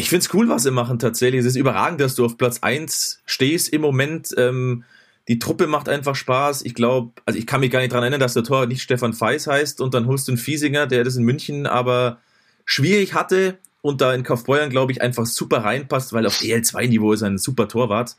Ich 0.00 0.10
finde 0.10 0.24
es 0.24 0.32
cool, 0.32 0.48
was 0.48 0.62
sie 0.62 0.70
machen 0.70 1.00
tatsächlich. 1.00 1.40
Es 1.40 1.46
ist 1.46 1.56
überragend, 1.56 2.00
dass 2.00 2.14
du 2.14 2.24
auf 2.24 2.38
Platz 2.38 2.60
1 2.60 3.20
stehst 3.26 3.72
im 3.72 3.80
Moment. 3.80 4.32
Ähm, 4.38 4.84
die 5.26 5.40
Truppe 5.40 5.66
macht 5.66 5.88
einfach 5.88 6.14
Spaß. 6.14 6.62
Ich 6.62 6.74
glaube, 6.74 7.10
also 7.26 7.36
ich 7.36 7.48
kann 7.48 7.58
mich 7.58 7.72
gar 7.72 7.80
nicht 7.80 7.92
dran 7.92 8.04
erinnern, 8.04 8.20
dass 8.20 8.34
der 8.34 8.44
Tor 8.44 8.66
nicht 8.66 8.80
Stefan 8.80 9.12
Feis 9.12 9.48
heißt 9.48 9.80
und 9.80 9.94
dann 9.94 10.06
holst 10.06 10.28
du 10.28 10.32
einen 10.32 10.38
Fiesinger, 10.38 10.86
der 10.86 11.02
das 11.02 11.16
in 11.16 11.24
München 11.24 11.66
aber 11.66 12.18
schwierig 12.64 13.14
hatte 13.14 13.58
und 13.82 14.00
da 14.00 14.14
in 14.14 14.22
Kaufbeuern, 14.22 14.70
glaube 14.70 14.92
ich, 14.92 15.02
einfach 15.02 15.26
super 15.26 15.64
reinpasst, 15.64 16.12
weil 16.12 16.26
auf 16.26 16.42
EL2-Niveau 16.42 17.12
ist 17.12 17.22
er 17.22 17.30
ein 17.30 17.38
super 17.38 17.66
Torwart. 17.66 18.14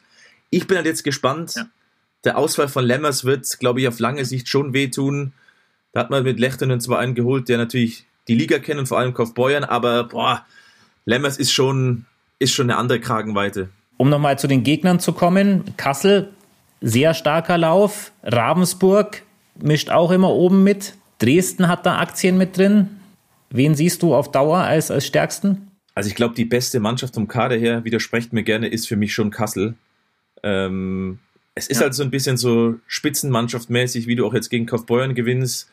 Ich 0.49 0.67
bin 0.67 0.75
halt 0.75 0.85
jetzt 0.85 1.05
gespannt. 1.05 1.53
Ja. 1.55 1.65
Der 2.25 2.37
Ausfall 2.37 2.67
von 2.67 2.83
Lemmers 2.83 3.23
wird, 3.23 3.57
glaube 3.59 3.79
ich, 3.79 3.87
auf 3.87 3.99
lange 3.99 4.25
Sicht 4.25 4.49
schon 4.49 4.73
wehtun. 4.73 5.31
Da 5.93 6.01
hat 6.01 6.09
man 6.09 6.23
mit 6.23 6.41
Lechtenen 6.41 6.81
zwar 6.81 6.99
einen 6.99 7.15
geholt, 7.15 7.47
der 7.47 7.57
natürlich 7.57 8.05
die 8.27 8.35
Liga 8.35 8.59
kennt 8.59 8.81
und 8.81 8.87
vor 8.87 8.99
allem 8.99 9.13
Kaufbeuern, 9.13 9.63
aber 9.63 10.03
boah, 10.03 10.45
Lemmers 11.09 11.37
ist 11.37 11.51
schon, 11.51 12.05
ist 12.37 12.53
schon 12.53 12.69
eine 12.69 12.77
andere 12.77 12.99
Kragenweite. 12.99 13.69
Um 13.97 14.09
nochmal 14.09 14.37
zu 14.37 14.47
den 14.47 14.63
Gegnern 14.63 14.99
zu 14.99 15.11
kommen, 15.11 15.63
Kassel, 15.75 16.29
sehr 16.81 17.15
starker 17.15 17.57
Lauf. 17.57 18.11
Ravensburg 18.21 19.23
mischt 19.59 19.89
auch 19.89 20.11
immer 20.11 20.29
oben 20.29 20.63
mit. 20.63 20.93
Dresden 21.17 21.67
hat 21.67 21.87
da 21.87 21.97
Aktien 21.97 22.37
mit 22.37 22.55
drin. 22.55 22.89
Wen 23.49 23.73
siehst 23.73 24.03
du 24.03 24.13
auf 24.13 24.31
Dauer 24.31 24.59
als, 24.59 24.91
als 24.91 25.07
stärksten? 25.07 25.71
Also 25.95 26.09
ich 26.09 26.15
glaube, 26.15 26.35
die 26.35 26.45
beste 26.45 26.79
Mannschaft 26.79 27.15
vom 27.15 27.27
Kader 27.27 27.57
her, 27.57 27.83
widersprecht 27.83 28.31
mir 28.31 28.43
gerne, 28.43 28.67
ist 28.67 28.87
für 28.87 28.95
mich 28.95 29.11
schon 29.11 29.31
Kassel. 29.31 29.73
Ähm, 30.43 31.17
es 31.55 31.65
ist 31.65 31.77
ja. 31.77 31.85
halt 31.85 31.95
so 31.95 32.03
ein 32.03 32.11
bisschen 32.11 32.37
so 32.37 32.75
Spitzenmannschaftmäßig, 32.85 34.05
wie 34.05 34.15
du 34.15 34.27
auch 34.27 34.35
jetzt 34.35 34.49
gegen 34.49 34.67
Kaufbeuern 34.67 35.15
gewinnst. 35.15 35.71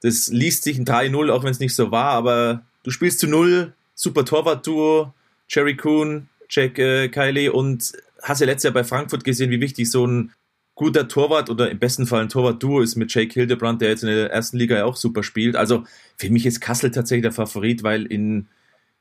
Das 0.00 0.28
liest 0.28 0.64
sich 0.64 0.78
ein 0.78 0.86
3-0, 0.86 1.30
auch 1.30 1.44
wenn 1.44 1.50
es 1.50 1.60
nicht 1.60 1.74
so 1.74 1.90
war, 1.90 2.12
aber 2.12 2.62
du 2.84 2.90
spielst 2.90 3.20
zu 3.20 3.26
Null, 3.26 3.74
super 3.98 4.24
Torwart-Duo, 4.24 5.12
Jerry 5.48 5.76
Kuhn, 5.76 6.28
Jack 6.48 6.78
äh, 6.78 7.08
Kiley 7.08 7.48
und 7.48 7.92
hast 8.22 8.40
ja 8.40 8.46
letztes 8.46 8.64
Jahr 8.64 8.72
bei 8.72 8.84
Frankfurt 8.84 9.24
gesehen, 9.24 9.50
wie 9.50 9.60
wichtig 9.60 9.90
so 9.90 10.06
ein 10.06 10.32
guter 10.76 11.08
Torwart 11.08 11.50
oder 11.50 11.68
im 11.68 11.80
besten 11.80 12.06
Fall 12.06 12.22
ein 12.22 12.28
Torwart-Duo 12.28 12.80
ist 12.80 12.94
mit 12.94 13.12
Jake 13.12 13.34
Hildebrand, 13.34 13.82
der 13.82 13.88
jetzt 13.88 14.04
in 14.04 14.08
der 14.08 14.30
ersten 14.30 14.56
Liga 14.56 14.76
ja 14.76 14.84
auch 14.84 14.94
super 14.94 15.24
spielt. 15.24 15.56
Also 15.56 15.82
für 16.16 16.30
mich 16.30 16.46
ist 16.46 16.60
Kassel 16.60 16.92
tatsächlich 16.92 17.24
der 17.24 17.32
Favorit, 17.32 17.82
weil 17.82 18.06
in 18.06 18.46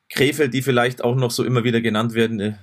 Krefeld, 0.09 0.53
die 0.55 0.63
vielleicht 0.63 1.03
auch 1.03 1.15
noch 1.15 1.29
so 1.29 1.43
immer 1.43 1.63
wieder 1.63 1.79
genannt 1.79 2.15
werden, 2.15 2.39
äh, 2.39 2.53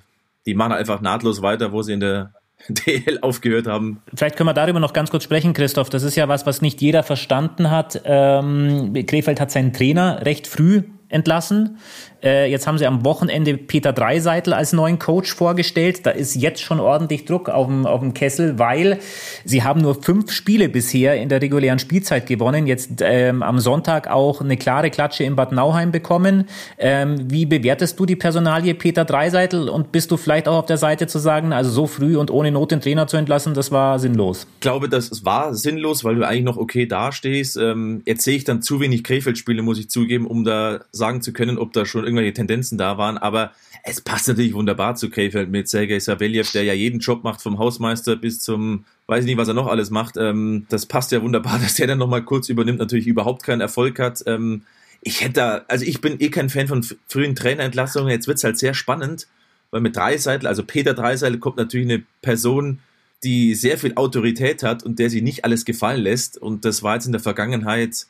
die 0.45 0.55
machen 0.55 0.73
einfach 0.73 1.00
nahtlos 1.00 1.41
weiter, 1.41 1.71
wo 1.71 1.83
sie 1.83 1.93
in 1.93 2.00
der 2.00 2.33
DL 2.69 3.21
aufgehört 3.23 3.69
haben. 3.69 4.03
Vielleicht 4.12 4.37
können 4.37 4.49
wir 4.49 4.55
darüber 4.55 4.81
noch 4.81 4.93
ganz 4.93 5.11
kurz 5.11 5.23
sprechen, 5.23 5.53
Christoph. 5.53 5.88
Das 5.88 6.03
ist 6.03 6.17
ja 6.17 6.26
was, 6.26 6.47
was 6.47 6.62
nicht 6.62 6.81
jeder 6.83 7.05
verstanden 7.05 7.71
hat. 7.71 8.03
Ähm, 8.05 8.93
Krefeld 9.07 9.41
hat 9.41 9.53
seinen 9.53 9.73
Trainer 9.73 10.26
recht 10.26 10.49
früh 10.49 10.83
entlassen. 11.14 11.78
Äh, 12.23 12.50
jetzt 12.50 12.66
haben 12.66 12.78
sie 12.78 12.87
am 12.87 13.04
Wochenende 13.04 13.56
Peter 13.56 13.92
Dreiseitel 13.92 14.52
als 14.52 14.73
neuen 14.73 14.99
Coach 14.99 15.35
vorgestellt. 15.35 16.06
Da 16.06 16.11
ist 16.11 16.35
jetzt 16.35 16.62
schon 16.62 16.80
ordentlich 16.80 17.26
Druck 17.26 17.49
auf 17.49 17.66
dem, 17.66 17.87
auf 17.87 18.00
dem 18.00 18.14
Kessel, 18.14 18.59
weil 18.59 18.99
sie 19.44 19.62
haben 19.62 19.80
nur 19.80 20.02
fünf 20.02 20.33
Spiele 20.33 20.68
bisher 20.68 21.21
in 21.21 21.28
der 21.28 21.42
regulären 21.42 21.78
Spielzeit 21.78 22.26
gewonnen. 22.26 22.66
Jetzt 22.66 23.02
ähm, 23.02 23.42
am 23.42 23.59
Sonntag 23.59 24.09
auch 24.09 24.40
eine 24.40 24.56
klare 24.56 24.90
Klatsche 24.90 25.25
in 25.25 25.37
Bad 25.37 25.52
Nauheim 25.52 25.92
bekommen. 25.92 26.47
Ähm, 26.78 27.30
wie 27.30 27.47
bewertest 27.47 28.00
du 28.00 28.06
die 28.06 28.16
Personalie 28.16 28.75
Peter 28.75 29.04
Dreiseitel 29.04 29.68
und 29.68 29.92
bist 29.92 30.11
du 30.11 30.16
vielleicht 30.16 30.49
auch 30.49 30.59
auf 30.59 30.66
der 30.66 30.78
Seite 30.78 31.06
zu 31.06 31.18
sagen, 31.18 31.52
also 31.52 31.71
so 31.71 31.87
früh 31.87 32.16
und 32.16 32.30
ohne 32.30 32.50
Not 32.50 32.73
den 32.73 32.80
Trainer 32.80 33.06
zu 33.06 33.18
entlassen, 33.18 33.54
das 33.54 33.71
war 33.71 33.99
sinnlos? 33.99 34.47
Ich 34.54 34.61
glaube, 34.61 34.88
das 34.88 35.25
war 35.25 35.54
sinnlos, 35.54 36.04
weil 36.04 36.16
du 36.16 36.26
eigentlich 36.26 36.44
noch 36.44 36.56
okay 36.56 36.87
dastehst. 36.87 37.56
Ähm, 37.59 38.02
jetzt 38.06 38.25
sehe 38.25 38.37
ich 38.37 38.44
dann 38.44 38.62
zu 38.62 38.80
wenig 38.80 39.04
Krefeld-Spiele, 39.04 39.62
muss 39.62 39.78
ich 39.78 39.90
zugeben, 39.90 40.26
um 40.26 40.42
da 40.44 40.80
sagen 41.05 41.21
zu 41.21 41.35
können, 41.35 41.59
ob 41.59 41.75
da 41.75 41.85
schon 41.85 42.05
irgendwelche 42.05 42.33
Tendenzen 42.33 42.79
da 42.79 42.97
waren, 42.97 43.19
aber 43.19 43.53
es 43.83 44.01
passt 44.01 44.27
natürlich 44.27 44.55
wunderbar 44.55 44.97
zu 44.97 45.11
Krefeld 45.11 45.51
mit 45.51 45.69
Sergei 45.69 45.99
Savelyev, 45.99 46.51
der 46.53 46.65
ja 46.65 46.73
jeden 46.73 47.01
Job 47.01 47.25
macht, 47.25 47.43
vom 47.43 47.59
Hausmeister 47.59 48.17
bis 48.17 48.41
zum, 48.41 48.87
weiß 49.07 49.21
ich 49.21 49.27
nicht, 49.27 49.37
was 49.37 49.49
er 49.49 49.53
noch 49.53 49.67
alles 49.67 49.91
macht. 49.91 50.17
Ähm, 50.17 50.65
das 50.71 50.87
passt 50.87 51.13
ja 51.13 51.21
wunderbar, 51.21 51.59
dass 51.63 51.75
der 51.75 51.89
dann 51.89 51.99
nochmal 51.99 52.23
kurz 52.23 52.49
übernimmt, 52.49 52.79
natürlich 52.79 53.07
überhaupt 53.07 53.43
keinen 53.43 53.61
Erfolg 53.61 53.99
hat. 53.99 54.25
Ähm, 54.27 54.63
ich 55.03 55.21
hätte 55.21 55.35
da, 55.35 55.65
also 55.69 55.85
ich 55.85 56.01
bin 56.01 56.19
eh 56.21 56.31
kein 56.31 56.49
Fan 56.49 56.69
von 56.69 56.83
frühen 57.07 57.35
Trainerentlassungen. 57.35 58.09
Jetzt 58.09 58.27
wird's 58.27 58.43
halt 58.43 58.57
sehr 58.57 58.73
spannend, 58.73 59.27
weil 59.71 59.83
mit 59.83 59.95
Dreiseitel, 59.95 60.47
also 60.47 60.65
Peter 60.65 60.95
Dreiseitel 60.95 61.39
kommt 61.39 61.59
natürlich 61.59 61.87
eine 61.87 62.03
Person, 62.23 62.79
die 63.23 63.55
sehr 63.55 63.77
viel 63.77 63.95
Autorität 63.97 64.63
hat 64.63 64.83
und 64.83 64.99
der 64.99 65.11
sie 65.11 65.21
nicht 65.21 65.45
alles 65.45 65.67
gefallen 65.67 66.01
lässt. 66.01 66.39
Und 66.39 66.65
das 66.65 66.83
war 66.83 66.95
jetzt 66.95 67.05
in 67.05 67.13
der 67.13 67.21
Vergangenheit 67.21 68.07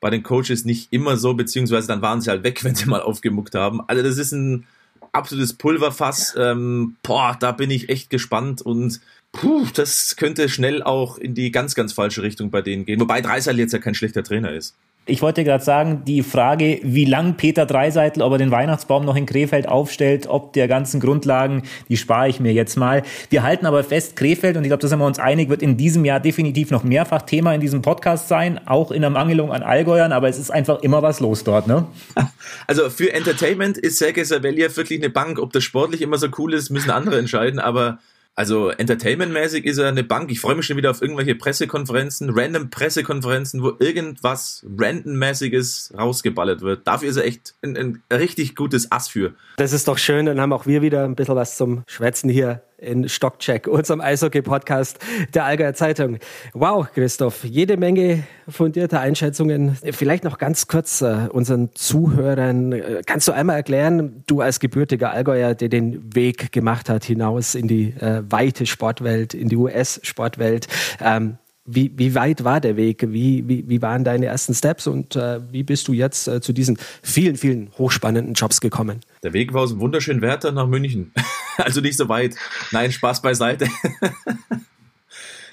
bei 0.00 0.10
den 0.10 0.22
Coaches 0.22 0.64
nicht 0.64 0.92
immer 0.92 1.16
so, 1.16 1.34
beziehungsweise 1.34 1.88
dann 1.88 2.02
waren 2.02 2.20
sie 2.20 2.30
halt 2.30 2.42
weg, 2.42 2.64
wenn 2.64 2.74
sie 2.74 2.86
mal 2.86 3.02
aufgemuckt 3.02 3.54
haben. 3.54 3.80
Also 3.86 4.02
das 4.02 4.18
ist 4.18 4.32
ein 4.32 4.66
absolutes 5.12 5.54
Pulverfass. 5.54 6.34
Ähm, 6.36 6.96
boah, 7.02 7.36
da 7.38 7.52
bin 7.52 7.70
ich 7.70 7.88
echt 7.88 8.10
gespannt 8.10 8.62
und 8.62 9.00
puh, 9.32 9.66
das 9.74 10.16
könnte 10.16 10.48
schnell 10.48 10.82
auch 10.82 11.18
in 11.18 11.34
die 11.34 11.50
ganz, 11.50 11.74
ganz 11.74 11.92
falsche 11.92 12.22
Richtung 12.22 12.50
bei 12.50 12.62
denen 12.62 12.84
gehen. 12.84 13.00
Wobei 13.00 13.20
Dreisal 13.20 13.58
jetzt 13.58 13.72
ja 13.72 13.78
kein 13.78 13.94
schlechter 13.94 14.22
Trainer 14.22 14.52
ist. 14.52 14.74
Ich 15.06 15.22
wollte 15.22 15.44
gerade 15.44 15.64
sagen, 15.64 16.02
die 16.04 16.22
Frage, 16.22 16.78
wie 16.82 17.04
lang 17.04 17.36
Peter 17.36 17.66
Dreiseitel, 17.66 18.22
ob 18.22 18.32
er 18.32 18.38
den 18.38 18.50
Weihnachtsbaum 18.50 19.04
noch 19.04 19.16
in 19.16 19.26
Krefeld 19.26 19.66
aufstellt, 19.66 20.26
ob 20.28 20.52
der 20.52 20.68
ganzen 20.68 21.00
Grundlagen, 21.00 21.62
die 21.88 21.96
spare 21.96 22.28
ich 22.28 22.38
mir 22.38 22.52
jetzt 22.52 22.76
mal. 22.76 23.02
Wir 23.30 23.42
halten 23.42 23.66
aber 23.66 23.82
fest, 23.82 24.14
Krefeld, 24.14 24.56
und 24.56 24.62
ich 24.62 24.68
glaube, 24.68 24.82
da 24.82 24.88
sind 24.88 24.98
wir 24.98 25.06
uns 25.06 25.18
einig, 25.18 25.48
wird 25.48 25.62
in 25.62 25.76
diesem 25.76 26.04
Jahr 26.04 26.20
definitiv 26.20 26.70
noch 26.70 26.84
mehrfach 26.84 27.22
Thema 27.22 27.54
in 27.54 27.60
diesem 27.60 27.82
Podcast 27.82 28.28
sein, 28.28 28.60
auch 28.66 28.90
in 28.90 29.00
der 29.00 29.10
Mangelung 29.10 29.52
an 29.52 29.62
Allgäuern, 29.62 30.12
aber 30.12 30.28
es 30.28 30.38
ist 30.38 30.50
einfach 30.50 30.80
immer 30.82 31.02
was 31.02 31.18
los 31.20 31.44
dort, 31.44 31.66
ne? 31.66 31.86
Also 32.66 32.88
für 32.90 33.12
Entertainment 33.12 33.78
ist 33.78 33.98
Sergei 33.98 34.22
Saveliev 34.22 34.76
wirklich 34.76 35.00
eine 35.00 35.10
Bank. 35.10 35.38
Ob 35.38 35.52
das 35.52 35.64
sportlich 35.64 36.02
immer 36.02 36.18
so 36.18 36.28
cool 36.38 36.54
ist, 36.54 36.70
müssen 36.70 36.90
andere 36.90 37.18
entscheiden, 37.18 37.58
aber 37.58 37.98
also 38.34 38.70
entertainmentmäßig 38.70 39.64
ist 39.64 39.78
er 39.78 39.88
eine 39.88 40.04
Bank. 40.04 40.30
Ich 40.30 40.40
freue 40.40 40.54
mich 40.54 40.66
schon 40.66 40.76
wieder 40.76 40.90
auf 40.90 41.02
irgendwelche 41.02 41.34
Pressekonferenzen, 41.34 42.30
random 42.30 42.70
Pressekonferenzen, 42.70 43.62
wo 43.62 43.72
irgendwas 43.78 44.64
randommäßiges 44.78 45.92
rausgeballert 45.98 46.62
wird. 46.62 46.86
Dafür 46.86 47.10
ist 47.10 47.16
er 47.16 47.24
echt 47.24 47.54
ein, 47.62 47.76
ein 47.76 48.02
richtig 48.12 48.56
gutes 48.56 48.90
Ass 48.92 49.08
für. 49.08 49.34
Das 49.56 49.72
ist 49.72 49.88
doch 49.88 49.98
schön. 49.98 50.26
Dann 50.26 50.40
haben 50.40 50.52
auch 50.52 50.66
wir 50.66 50.80
wieder 50.80 51.04
ein 51.04 51.16
bisschen 51.16 51.36
was 51.36 51.56
zum 51.56 51.82
Schwätzen 51.86 52.30
hier 52.30 52.62
in 52.80 53.08
Stockcheck, 53.08 53.66
unserem 53.66 54.00
Eishockey-Podcast 54.00 54.98
der 55.34 55.44
Allgäuer 55.44 55.74
Zeitung. 55.74 56.18
Wow, 56.52 56.86
Christoph, 56.92 57.44
jede 57.44 57.76
Menge 57.76 58.24
fundierte 58.48 59.00
Einschätzungen. 59.00 59.76
Vielleicht 59.92 60.24
noch 60.24 60.38
ganz 60.38 60.66
kurz 60.66 61.02
äh, 61.02 61.28
unseren 61.30 61.70
Zuhörern. 61.74 62.72
Äh, 62.72 63.02
kannst 63.06 63.28
du 63.28 63.32
einmal 63.32 63.56
erklären, 63.56 64.24
du 64.26 64.40
als 64.40 64.60
gebürtiger 64.60 65.12
Allgäuer, 65.12 65.54
der 65.54 65.68
den 65.68 66.14
Weg 66.14 66.52
gemacht 66.52 66.88
hat 66.88 67.04
hinaus 67.04 67.54
in 67.54 67.68
die 67.68 67.90
äh, 68.00 68.22
weite 68.28 68.66
Sportwelt, 68.66 69.34
in 69.34 69.48
die 69.48 69.56
US-Sportwelt, 69.56 70.66
ähm, 71.00 71.38
wie, 71.74 71.92
wie 71.96 72.14
weit 72.14 72.44
war 72.44 72.60
der 72.60 72.76
Weg? 72.76 73.04
Wie, 73.08 73.46
wie, 73.48 73.68
wie 73.68 73.82
waren 73.82 74.04
deine 74.04 74.26
ersten 74.26 74.54
Steps 74.54 74.86
und 74.86 75.16
äh, 75.16 75.40
wie 75.50 75.62
bist 75.62 75.88
du 75.88 75.92
jetzt 75.92 76.28
äh, 76.28 76.40
zu 76.40 76.52
diesen 76.52 76.78
vielen, 77.02 77.36
vielen 77.36 77.70
hochspannenden 77.78 78.34
Jobs 78.34 78.60
gekommen? 78.60 79.00
Der 79.22 79.32
Weg 79.32 79.52
war 79.52 79.62
aus 79.62 79.70
dem 79.70 79.80
wunderschönen 79.80 80.22
Werther 80.22 80.52
nach 80.52 80.66
München. 80.66 81.12
also 81.56 81.80
nicht 81.80 81.96
so 81.96 82.08
weit. 82.08 82.34
Nein, 82.72 82.92
Spaß 82.92 83.22
beiseite. 83.22 83.66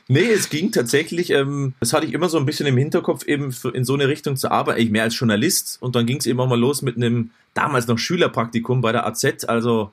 Nee, 0.09 0.31
es 0.31 0.49
ging 0.49 0.71
tatsächlich, 0.71 1.31
ähm, 1.31 1.73
das 1.81 1.91
hatte 1.91 2.05
ich 2.05 2.13
immer 2.13 2.29
so 2.29 2.37
ein 2.37 2.45
bisschen 2.45 2.65
im 2.65 2.77
Hinterkopf, 2.77 3.25
eben 3.25 3.53
in 3.73 3.83
so 3.83 3.93
eine 3.93 4.07
Richtung 4.07 4.37
zu 4.37 4.49
arbeiten, 4.49 4.79
ich 4.79 4.89
mehr 4.89 5.03
als 5.03 5.19
Journalist. 5.19 5.79
Und 5.81 5.97
dann 5.97 6.05
ging 6.05 6.17
es 6.17 6.25
eben 6.25 6.39
auch 6.39 6.47
mal 6.47 6.57
los 6.57 6.81
mit 6.81 6.95
einem 6.95 7.31
damals 7.53 7.87
noch 7.87 7.97
Schülerpraktikum 7.97 8.79
bei 8.79 8.93
der 8.93 9.05
AZ. 9.05 9.25
Also 9.49 9.91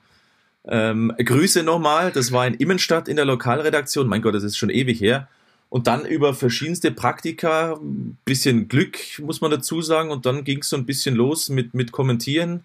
ähm, 0.67 1.11
Grüße 1.17 1.63
nochmal, 1.63 2.13
das 2.13 2.31
war 2.31 2.47
in 2.47 2.53
Immenstadt 2.53 3.09
in 3.09 3.17
der 3.17 3.25
Lokalredaktion. 3.25 4.07
Mein 4.07 4.21
Gott, 4.21 4.35
das 4.35 4.43
ist 4.43 4.57
schon 4.57 4.69
ewig 4.69 5.01
her. 5.01 5.27
Und 5.75 5.87
dann 5.87 6.05
über 6.05 6.33
verschiedenste 6.33 6.89
Praktika, 6.89 7.77
bisschen 8.23 8.69
Glück, 8.69 8.97
muss 9.19 9.41
man 9.41 9.51
dazu 9.51 9.81
sagen. 9.81 10.09
Und 10.09 10.25
dann 10.25 10.45
ging 10.45 10.59
es 10.59 10.69
so 10.69 10.77
ein 10.77 10.85
bisschen 10.85 11.15
los 11.15 11.49
mit, 11.49 11.73
mit 11.73 11.91
Kommentieren. 11.91 12.63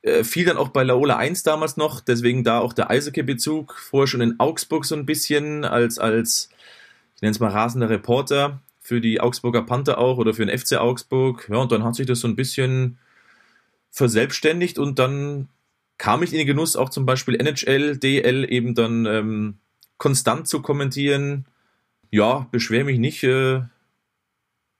Äh, 0.00 0.24
fiel 0.24 0.46
dann 0.46 0.56
auch 0.56 0.68
bei 0.68 0.84
Laola 0.84 1.18
1 1.18 1.42
damals 1.42 1.76
noch, 1.76 2.00
deswegen 2.00 2.44
da 2.44 2.60
auch 2.60 2.72
der 2.72 2.88
Eishockey-Bezug. 2.88 3.74
Vorher 3.74 4.06
schon 4.06 4.22
in 4.22 4.40
Augsburg 4.40 4.86
so 4.86 4.94
ein 4.94 5.04
bisschen 5.04 5.66
als, 5.66 5.98
als 5.98 6.48
ich 7.16 7.20
nenne 7.20 7.32
es 7.32 7.40
mal 7.40 7.50
rasender 7.50 7.90
Reporter 7.90 8.58
für 8.80 9.02
die 9.02 9.20
Augsburger 9.20 9.64
Panther 9.64 9.98
auch 9.98 10.16
oder 10.16 10.32
für 10.32 10.46
den 10.46 10.58
FC 10.58 10.78
Augsburg. 10.78 11.46
Ja, 11.50 11.58
und 11.58 11.72
dann 11.72 11.84
hat 11.84 11.94
sich 11.94 12.06
das 12.06 12.20
so 12.20 12.28
ein 12.28 12.36
bisschen 12.36 12.96
verselbstständigt 13.90 14.78
und 14.78 14.98
dann 14.98 15.48
kam 15.98 16.22
ich 16.22 16.32
in 16.32 16.38
den 16.38 16.46
Genuss, 16.46 16.74
auch 16.74 16.88
zum 16.88 17.04
Beispiel 17.04 17.34
NHL, 17.34 17.98
DL 17.98 18.50
eben 18.50 18.74
dann 18.74 19.04
ähm, 19.04 19.58
konstant 19.98 20.48
zu 20.48 20.62
kommentieren. 20.62 21.44
Ja, 22.10 22.46
beschwer 22.50 22.84
mich 22.84 22.98
nicht. 22.98 23.22
Äh, 23.24 23.62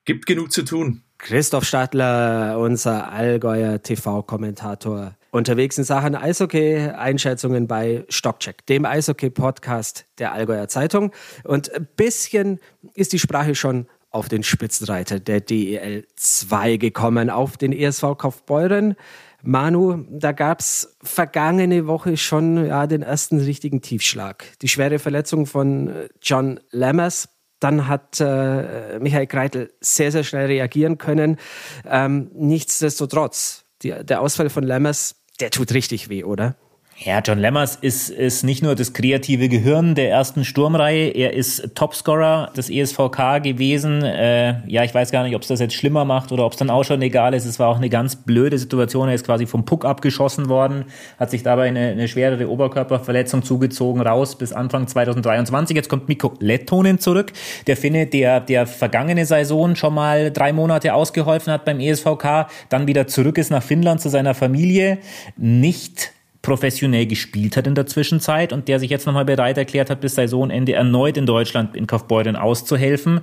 gibt 0.05 0.27
genug 0.27 0.51
zu 0.53 0.63
tun. 0.63 1.03
Christoph 1.19 1.65
Stadler, 1.65 2.59
unser 2.59 3.13
Allgäuer 3.13 3.83
TV-Kommentator, 3.83 5.17
unterwegs 5.33 5.77
in 5.77 5.85
Sachen 5.85 6.15
Eishockey, 6.15 6.77
Einschätzungen 6.77 7.67
bei 7.67 8.05
Stockcheck, 8.09 8.65
dem 8.67 8.85
Eishockey-Podcast 8.85 10.07
der 10.19 10.33
Allgäuer 10.33 10.69
Zeitung. 10.69 11.13
Und 11.45 11.75
ein 11.75 11.89
bisschen 11.97 12.61
ist 12.95 13.13
die 13.13 13.19
Sprache 13.19 13.55
schon 13.55 13.87
auf 14.11 14.29
den 14.29 14.43
Spitzenreiter 14.43 15.21
der 15.21 15.41
DEL 15.41 16.07
2 16.17 16.77
gekommen, 16.77 17.31
auf 17.31 17.57
den 17.57 17.73
ESV 17.73 18.17
Kaufbeuren. 18.17 18.95
Manu, 19.43 20.05
da 20.11 20.33
gab 20.33 20.61
es 20.61 20.97
vergangene 21.03 21.87
Woche 21.87 22.17
schon 22.17 22.67
ja, 22.67 22.87
den 22.87 23.03
ersten 23.03 23.39
richtigen 23.39 23.83
Tiefschlag. 23.83 24.45
Die 24.63 24.69
schwere 24.69 24.99
Verletzung 24.99 25.47
von 25.47 25.93
John 26.21 26.61
Lammers 26.71 27.29
dann 27.61 27.89
hat 27.89 28.21
äh, 28.21 28.99
Michael 29.01 29.27
Kreitel 29.27 29.73
sehr, 29.81 30.13
sehr 30.13 30.25
schnell 30.25 30.47
reagieren 30.47 30.99
können. 30.99 31.39
Ähm, 31.85 32.31
nichtsdestotrotz, 32.35 33.65
die, 33.83 33.91
der 33.91 34.21
Ausfall 34.21 34.51
von 34.51 34.65
Lammers, 34.65 35.17
der 35.41 35.51
tut 35.51 35.73
richtig 35.73 36.09
weh, 36.09 36.25
oder? 36.25 36.57
Ja, 37.01 37.21
John 37.21 37.39
Lemmers 37.39 37.77
ist, 37.77 38.11
ist 38.11 38.43
nicht 38.43 38.61
nur 38.61 38.75
das 38.75 38.93
kreative 38.93 39.49
Gehirn 39.49 39.95
der 39.95 40.11
ersten 40.11 40.45
Sturmreihe, 40.45 41.11
er 41.11 41.33
ist 41.33 41.77
Topscorer 41.77 42.51
des 42.57 42.69
ESVK 42.71 43.41
gewesen. 43.41 44.03
Äh, 44.03 44.69
ja, 44.69 44.83
ich 44.83 44.93
weiß 44.93 45.13
gar 45.13 45.23
nicht, 45.23 45.37
ob 45.37 45.43
es 45.43 45.49
das 45.49 45.61
jetzt 45.61 45.75
schlimmer 45.75 46.05
macht 46.05 46.33
oder 46.33 46.45
ob 46.45 46.53
es 46.53 46.59
dann 46.59 46.71
auch 46.71 46.83
schon 46.83 47.01
egal 47.01 47.35
ist. 47.35 47.45
Es 47.45 47.61
war 47.61 47.69
auch 47.69 47.77
eine 47.77 47.89
ganz 47.89 48.17
blöde 48.17 48.59
Situation. 48.59 49.09
Er 49.09 49.15
ist 49.15 49.25
quasi 49.25 49.47
vom 49.47 49.65
Puck 49.65 49.85
abgeschossen 49.85 50.49
worden, 50.49 50.87
hat 51.21 51.31
sich 51.31 51.45
dabei 51.45 51.69
eine, 51.69 51.91
eine 51.91 52.09
schwerere 52.09 52.51
Oberkörperverletzung 52.51 53.45
zugezogen, 53.45 54.03
raus 54.03 54.37
bis 54.37 54.53
Anfang 54.53 54.89
2023. 54.89 55.77
Jetzt 55.77 55.89
kommt 55.89 56.09
Mikko 56.09 56.35
Lettonen 56.41 56.99
zurück. 56.99 57.33
Der 57.69 57.77
Finne, 57.77 58.09
der 58.09 58.41
der 58.41 58.67
vergangene 58.67 59.25
Saison 59.25 59.77
schon 59.77 59.95
mal 59.95 60.33
drei 60.33 60.53
Monate 60.53 60.95
ausgeholfen 60.95 61.53
hat 61.53 61.65
beim 61.65 61.79
ESVK, 61.79 62.49
dann 62.71 62.89
wieder 62.89 63.07
zurück 63.07 63.39
ist 63.39 63.53
nach 63.53 63.63
Finnland 63.63 64.01
zu 64.01 64.09
seiner 64.09 64.35
Familie. 64.35 64.99
Nicht 65.37 66.18
professionell 66.49 67.07
gespielt 67.07 67.57
hat 67.57 67.67
in 67.67 67.75
der 67.75 67.87
Zwischenzeit 67.87 68.55
und 68.55 68.69
der 68.69 68.81
sich 68.81 68.89
jetzt 68.89 69.07
nochmal 69.07 69.27
bereit 69.27 69.59
erklärt 69.59 69.91
hat, 69.91 70.01
bis 70.01 70.15
Saisonende 70.15 70.73
erneut 70.73 71.19
in 71.19 71.27
Deutschland 71.27 71.77
in 71.77 71.87
Kaufbeuren 71.87 72.37
auszuhelfen 72.37 73.21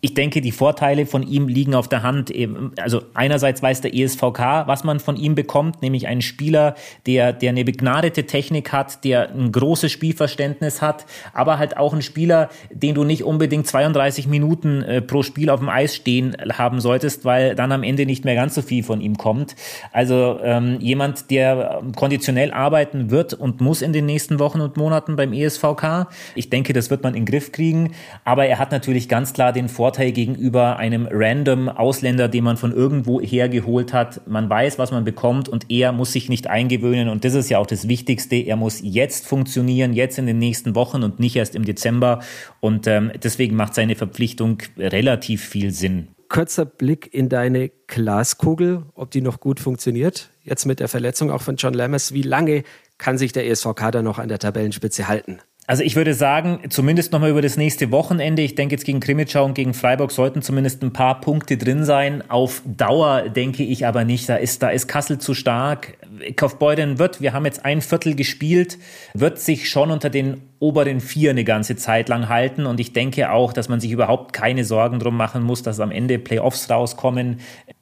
ich 0.00 0.14
denke, 0.14 0.40
die 0.40 0.52
Vorteile 0.52 1.06
von 1.06 1.24
ihm 1.24 1.48
liegen 1.48 1.74
auf 1.74 1.88
der 1.88 2.04
Hand. 2.04 2.32
Also 2.80 3.02
einerseits 3.14 3.62
weiß 3.62 3.80
der 3.80 3.94
ESVK, 3.94 4.66
was 4.66 4.84
man 4.84 5.00
von 5.00 5.16
ihm 5.16 5.34
bekommt, 5.34 5.82
nämlich 5.82 6.06
einen 6.06 6.22
Spieler, 6.22 6.76
der, 7.06 7.32
der 7.32 7.50
eine 7.50 7.64
begnadete 7.64 8.24
Technik 8.24 8.72
hat, 8.72 9.02
der 9.04 9.30
ein 9.30 9.50
großes 9.50 9.90
Spielverständnis 9.90 10.82
hat, 10.82 11.04
aber 11.32 11.58
halt 11.58 11.76
auch 11.76 11.92
ein 11.94 12.02
Spieler, 12.02 12.48
den 12.70 12.94
du 12.94 13.02
nicht 13.02 13.24
unbedingt 13.24 13.66
32 13.66 14.28
Minuten 14.28 14.82
äh, 14.82 15.02
pro 15.02 15.24
Spiel 15.24 15.50
auf 15.50 15.58
dem 15.58 15.68
Eis 15.68 15.96
stehen 15.96 16.36
haben 16.56 16.80
solltest, 16.80 17.24
weil 17.24 17.56
dann 17.56 17.72
am 17.72 17.82
Ende 17.82 18.06
nicht 18.06 18.24
mehr 18.24 18.36
ganz 18.36 18.54
so 18.54 18.62
viel 18.62 18.84
von 18.84 19.00
ihm 19.00 19.16
kommt. 19.16 19.56
Also 19.92 20.38
ähm, 20.44 20.78
jemand, 20.80 21.30
der 21.32 21.82
konditionell 21.96 22.52
arbeiten 22.52 23.10
wird 23.10 23.34
und 23.34 23.60
muss 23.60 23.82
in 23.82 23.92
den 23.92 24.06
nächsten 24.06 24.38
Wochen 24.38 24.60
und 24.60 24.76
Monaten 24.76 25.16
beim 25.16 25.32
ESVK. 25.32 26.06
Ich 26.36 26.50
denke, 26.50 26.72
das 26.72 26.88
wird 26.88 27.02
man 27.02 27.14
in 27.14 27.24
den 27.24 27.32
Griff 27.32 27.50
kriegen, 27.50 27.94
aber 28.24 28.46
er 28.46 28.60
hat 28.60 28.70
natürlich 28.70 29.08
ganz 29.08 29.32
klar 29.32 29.52
den 29.52 29.68
Vorteil, 29.68 29.87
Vorteil 29.88 30.12
gegenüber 30.12 30.76
einem 30.76 31.08
random 31.10 31.70
Ausländer, 31.70 32.28
den 32.28 32.44
man 32.44 32.58
von 32.58 32.72
irgendwo 32.72 33.22
hergeholt 33.22 33.94
hat. 33.94 34.20
Man 34.28 34.50
weiß, 34.50 34.78
was 34.78 34.90
man 34.90 35.02
bekommt 35.02 35.48
und 35.48 35.70
er 35.70 35.92
muss 35.92 36.12
sich 36.12 36.28
nicht 36.28 36.46
eingewöhnen. 36.46 37.08
Und 37.08 37.24
das 37.24 37.32
ist 37.32 37.48
ja 37.48 37.56
auch 37.56 37.66
das 37.66 37.88
Wichtigste. 37.88 38.36
Er 38.36 38.56
muss 38.56 38.80
jetzt 38.82 39.26
funktionieren, 39.26 39.94
jetzt 39.94 40.18
in 40.18 40.26
den 40.26 40.38
nächsten 40.38 40.74
Wochen 40.74 41.02
und 41.02 41.20
nicht 41.20 41.36
erst 41.36 41.54
im 41.54 41.64
Dezember. 41.64 42.20
Und 42.60 42.86
ähm, 42.86 43.12
deswegen 43.22 43.56
macht 43.56 43.74
seine 43.74 43.96
Verpflichtung 43.96 44.58
relativ 44.76 45.42
viel 45.42 45.70
Sinn. 45.70 46.08
Kurzer 46.28 46.66
Blick 46.66 47.08
in 47.14 47.30
deine 47.30 47.70
Glaskugel, 47.86 48.82
ob 48.94 49.10
die 49.10 49.22
noch 49.22 49.40
gut 49.40 49.58
funktioniert. 49.58 50.28
Jetzt 50.44 50.66
mit 50.66 50.80
der 50.80 50.88
Verletzung 50.88 51.30
auch 51.30 51.40
von 51.40 51.56
John 51.56 51.72
Lammers. 51.72 52.12
Wie 52.12 52.20
lange 52.20 52.62
kann 52.98 53.16
sich 53.16 53.32
der 53.32 53.48
ESVK 53.48 53.90
da 53.90 54.02
noch 54.02 54.18
an 54.18 54.28
der 54.28 54.38
Tabellenspitze 54.38 55.08
halten? 55.08 55.38
Also 55.70 55.82
ich 55.82 55.96
würde 55.96 56.14
sagen, 56.14 56.60
zumindest 56.70 57.12
nochmal 57.12 57.28
über 57.28 57.42
das 57.42 57.58
nächste 57.58 57.92
Wochenende. 57.92 58.40
Ich 58.40 58.54
denke 58.54 58.74
jetzt 58.74 58.86
gegen 58.86 59.00
Krimitschau 59.00 59.44
und 59.44 59.52
gegen 59.52 59.74
Freiburg 59.74 60.12
sollten 60.12 60.40
zumindest 60.40 60.82
ein 60.82 60.94
paar 60.94 61.20
Punkte 61.20 61.58
drin 61.58 61.84
sein. 61.84 62.24
Auf 62.30 62.62
Dauer 62.64 63.28
denke 63.28 63.64
ich 63.64 63.84
aber 63.84 64.06
nicht. 64.06 64.30
Da 64.30 64.36
ist, 64.36 64.62
da 64.62 64.70
ist 64.70 64.88
Kassel 64.88 65.18
zu 65.18 65.34
stark. 65.34 65.98
Kaufbeuren 66.36 66.98
wird, 66.98 67.20
wir 67.20 67.34
haben 67.34 67.44
jetzt 67.44 67.66
ein 67.66 67.82
Viertel 67.82 68.14
gespielt, 68.14 68.78
wird 69.12 69.40
sich 69.40 69.68
schon 69.68 69.90
unter 69.90 70.08
den 70.08 70.40
oberen 70.58 71.00
vier 71.00 71.32
eine 71.32 71.44
ganze 71.44 71.76
Zeit 71.76 72.08
lang 72.08 72.30
halten. 72.30 72.64
Und 72.64 72.80
ich 72.80 72.94
denke 72.94 73.30
auch, 73.30 73.52
dass 73.52 73.68
man 73.68 73.78
sich 73.78 73.90
überhaupt 73.90 74.32
keine 74.32 74.64
Sorgen 74.64 74.98
drum 75.00 75.18
machen 75.18 75.42
muss, 75.42 75.62
dass 75.62 75.80
am 75.80 75.90
Ende 75.90 76.18
Playoffs 76.18 76.70
rauskommen. 76.70 77.40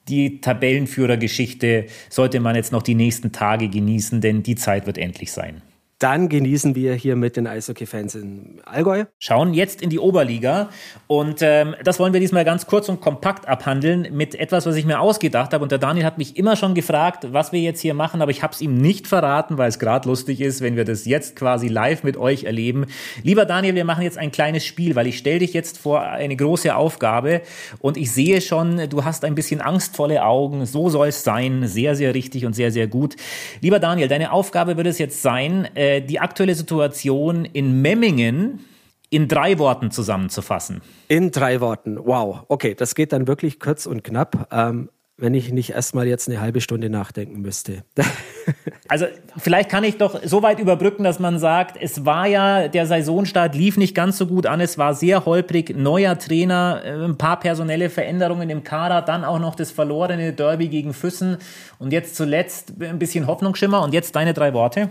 Die 0.08 0.40
Tabellenführergeschichte 0.40 1.86
sollte 2.10 2.40
man 2.40 2.56
jetzt 2.56 2.72
noch 2.72 2.82
die 2.82 2.96
nächsten 2.96 3.30
Tage 3.30 3.68
genießen, 3.68 4.20
denn 4.20 4.42
die 4.42 4.56
Zeit 4.56 4.88
wird 4.88 4.98
endlich 4.98 5.30
sein 5.30 5.62
dann 5.98 6.28
genießen 6.28 6.74
wir 6.74 6.92
hier 6.94 7.16
mit 7.16 7.36
den 7.36 7.46
Eishockey-Fans 7.46 8.16
in 8.16 8.60
Allgäu. 8.66 9.04
Schauen 9.18 9.54
jetzt 9.54 9.80
in 9.80 9.88
die 9.88 9.98
Oberliga 9.98 10.68
und 11.06 11.38
ähm, 11.40 11.74
das 11.84 11.98
wollen 11.98 12.12
wir 12.12 12.20
diesmal 12.20 12.44
ganz 12.44 12.66
kurz 12.66 12.90
und 12.90 13.00
kompakt 13.00 13.48
abhandeln 13.48 14.08
mit 14.12 14.34
etwas, 14.34 14.66
was 14.66 14.76
ich 14.76 14.84
mir 14.84 15.00
ausgedacht 15.00 15.54
habe. 15.54 15.62
Und 15.62 15.72
der 15.72 15.78
Daniel 15.78 16.04
hat 16.04 16.18
mich 16.18 16.36
immer 16.36 16.54
schon 16.56 16.74
gefragt, 16.74 17.28
was 17.32 17.52
wir 17.52 17.60
jetzt 17.60 17.80
hier 17.80 17.94
machen, 17.94 18.20
aber 18.20 18.30
ich 18.30 18.42
habe 18.42 18.52
es 18.52 18.60
ihm 18.60 18.76
nicht 18.76 19.06
verraten, 19.06 19.56
weil 19.56 19.70
es 19.70 19.78
gerade 19.78 20.06
lustig 20.06 20.42
ist, 20.42 20.60
wenn 20.60 20.76
wir 20.76 20.84
das 20.84 21.06
jetzt 21.06 21.34
quasi 21.34 21.68
live 21.68 22.02
mit 22.02 22.18
euch 22.18 22.44
erleben. 22.44 22.84
Lieber 23.22 23.46
Daniel, 23.46 23.74
wir 23.74 23.86
machen 23.86 24.02
jetzt 24.02 24.18
ein 24.18 24.30
kleines 24.30 24.66
Spiel, 24.66 24.96
weil 24.96 25.06
ich 25.06 25.16
stelle 25.16 25.38
dich 25.38 25.54
jetzt 25.54 25.78
vor 25.78 26.02
eine 26.02 26.36
große 26.36 26.76
Aufgabe 26.76 27.40
und 27.78 27.96
ich 27.96 28.12
sehe 28.12 28.42
schon, 28.42 28.90
du 28.90 29.04
hast 29.04 29.24
ein 29.24 29.34
bisschen 29.34 29.62
angstvolle 29.62 30.24
Augen. 30.24 30.66
So 30.66 30.90
soll 30.90 31.08
es 31.08 31.24
sein. 31.24 31.66
Sehr, 31.66 31.96
sehr 31.96 32.12
richtig 32.12 32.44
und 32.44 32.52
sehr, 32.52 32.70
sehr 32.70 32.86
gut. 32.86 33.16
Lieber 33.62 33.78
Daniel, 33.78 34.08
deine 34.08 34.32
Aufgabe 34.32 34.76
wird 34.76 34.86
es 34.88 34.98
jetzt 34.98 35.22
sein, 35.22 35.66
äh, 35.74 35.85
äh, 35.86 36.00
die 36.00 36.20
aktuelle 36.20 36.54
Situation 36.54 37.44
in 37.44 37.80
Memmingen 37.80 38.64
in 39.08 39.28
drei 39.28 39.58
Worten 39.58 39.90
zusammenzufassen. 39.90 40.82
In 41.08 41.30
drei 41.30 41.60
Worten, 41.60 41.96
wow. 42.04 42.44
Okay, 42.48 42.74
das 42.74 42.94
geht 42.94 43.12
dann 43.12 43.28
wirklich 43.28 43.60
kurz 43.60 43.86
und 43.86 44.02
knapp. 44.02 44.48
Ähm, 44.50 44.88
wenn 45.18 45.32
ich 45.32 45.50
nicht 45.50 45.70
erstmal 45.70 46.06
jetzt 46.06 46.28
eine 46.28 46.42
halbe 46.42 46.60
Stunde 46.60 46.90
nachdenken 46.90 47.40
müsste. 47.40 47.84
also 48.88 49.06
vielleicht 49.38 49.70
kann 49.70 49.82
ich 49.82 49.96
doch 49.96 50.20
so 50.22 50.42
weit 50.42 50.58
überbrücken, 50.58 51.04
dass 51.04 51.18
man 51.18 51.38
sagt, 51.38 51.78
es 51.80 52.04
war 52.04 52.26
ja, 52.26 52.68
der 52.68 52.86
Saisonstart 52.86 53.54
lief 53.54 53.78
nicht 53.78 53.94
ganz 53.94 54.18
so 54.18 54.26
gut 54.26 54.44
an, 54.44 54.60
es 54.60 54.76
war 54.76 54.92
sehr 54.92 55.24
holprig, 55.24 55.74
neuer 55.74 56.18
Trainer, 56.18 56.82
äh, 56.84 57.04
ein 57.04 57.16
paar 57.16 57.40
personelle 57.40 57.88
Veränderungen 57.88 58.50
im 58.50 58.62
Kader, 58.62 59.00
dann 59.00 59.24
auch 59.24 59.38
noch 59.38 59.54
das 59.54 59.70
verlorene 59.70 60.34
Derby 60.34 60.68
gegen 60.68 60.92
Füssen 60.92 61.38
und 61.78 61.92
jetzt 61.94 62.14
zuletzt 62.14 62.74
ein 62.78 62.98
bisschen 62.98 63.26
Hoffnungsschimmer 63.26 63.82
und 63.82 63.94
jetzt 63.94 64.14
deine 64.16 64.34
drei 64.34 64.52
Worte. 64.52 64.90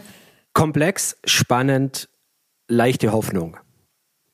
Komplex, 0.56 1.18
spannend, 1.26 2.08
leichte 2.70 3.12
Hoffnung. 3.12 3.58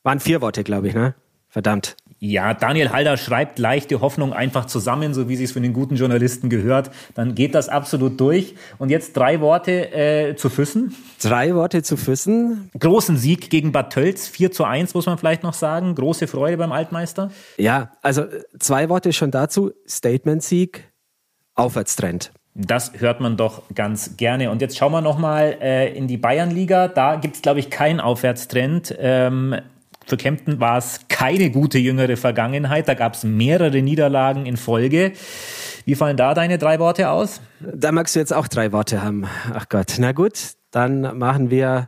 Waren 0.04 0.20
vier 0.20 0.40
Worte, 0.40 0.64
glaube 0.64 0.88
ich, 0.88 0.94
ne? 0.94 1.16
Verdammt. 1.50 1.98
Ja, 2.20 2.54
Daniel 2.54 2.92
Halder 2.92 3.18
schreibt 3.18 3.58
leichte 3.58 4.02
Hoffnung 4.02 4.32
einfach 4.32 4.66
zusammen, 4.68 5.16
so 5.16 5.30
wie 5.30 5.36
sie 5.36 5.46
es 5.46 5.52
von 5.52 5.64
den 5.64 5.74
guten 5.74 5.96
Journalisten 5.96 6.52
gehört. 6.52 6.92
Dann 7.16 7.34
geht 7.34 7.56
das 7.56 7.70
absolut 7.70 8.20
durch. 8.20 8.54
Und 8.78 8.92
jetzt 8.92 9.18
drei 9.18 9.42
Worte 9.42 9.92
äh, 9.94 10.36
zu 10.36 10.52
Füssen. 10.52 10.96
Drei 11.20 11.56
Worte 11.56 11.82
zu 11.82 11.98
Füssen. 11.98 12.70
Großen 12.78 13.18
Sieg 13.18 13.50
gegen 13.50 13.72
Bad 13.72 13.92
Tölz, 13.92 14.28
4 14.28 14.52
zu 14.52 14.64
1, 14.64 14.94
muss 14.94 15.08
man 15.08 15.18
vielleicht 15.18 15.42
noch 15.42 15.56
sagen. 15.56 15.96
Große 15.96 16.28
Freude 16.28 16.58
beim 16.58 16.72
Altmeister. 16.72 17.32
Ja, 17.58 17.94
also 18.04 18.26
zwei 18.60 18.90
Worte 18.90 19.12
schon 19.12 19.32
dazu. 19.32 19.72
Statement-Sieg, 19.88 20.84
Aufwärtstrend. 21.56 22.32
Das 22.54 22.92
hört 23.00 23.22
man 23.22 23.38
doch 23.38 23.64
ganz 23.74 24.18
gerne. 24.18 24.52
Und 24.52 24.62
jetzt 24.62 24.78
schauen 24.78 24.92
wir 24.92 25.02
nochmal 25.02 25.58
äh, 25.62 25.96
in 25.96 26.08
die 26.08 26.18
Bayernliga. 26.18 26.90
Da 26.90 27.16
gibt 27.16 27.36
es, 27.36 27.42
glaube 27.42 27.60
ich, 27.60 27.70
keinen 27.70 28.02
Aufwärtstrend. 28.02 28.94
Ähm, 29.00 29.56
Für 30.06 30.18
Kempten 30.18 30.60
war 30.60 30.78
es 30.78 31.08
keine 31.08 31.50
gute 31.50 31.80
jüngere 31.80 32.18
Vergangenheit. 32.18 32.90
Da 32.90 32.94
gab 32.94 33.14
es 33.14 33.24
mehrere 33.24 33.82
Niederlagen 33.82 34.46
in 34.46 34.58
Folge. 34.58 35.14
Wie 35.86 35.96
fallen 35.96 36.18
da 36.18 36.34
deine 36.34 36.58
drei 36.58 36.78
Worte 36.80 37.10
aus? 37.10 37.40
Da 37.62 37.92
magst 37.92 38.16
du 38.16 38.20
jetzt 38.20 38.34
auch 38.34 38.48
drei 38.48 38.72
Worte 38.74 39.02
haben. 39.02 39.26
Ach 39.54 39.70
Gott. 39.70 39.96
Na 40.00 40.12
gut, 40.12 40.56
dann 40.72 41.18
machen 41.18 41.52
wir 41.52 41.88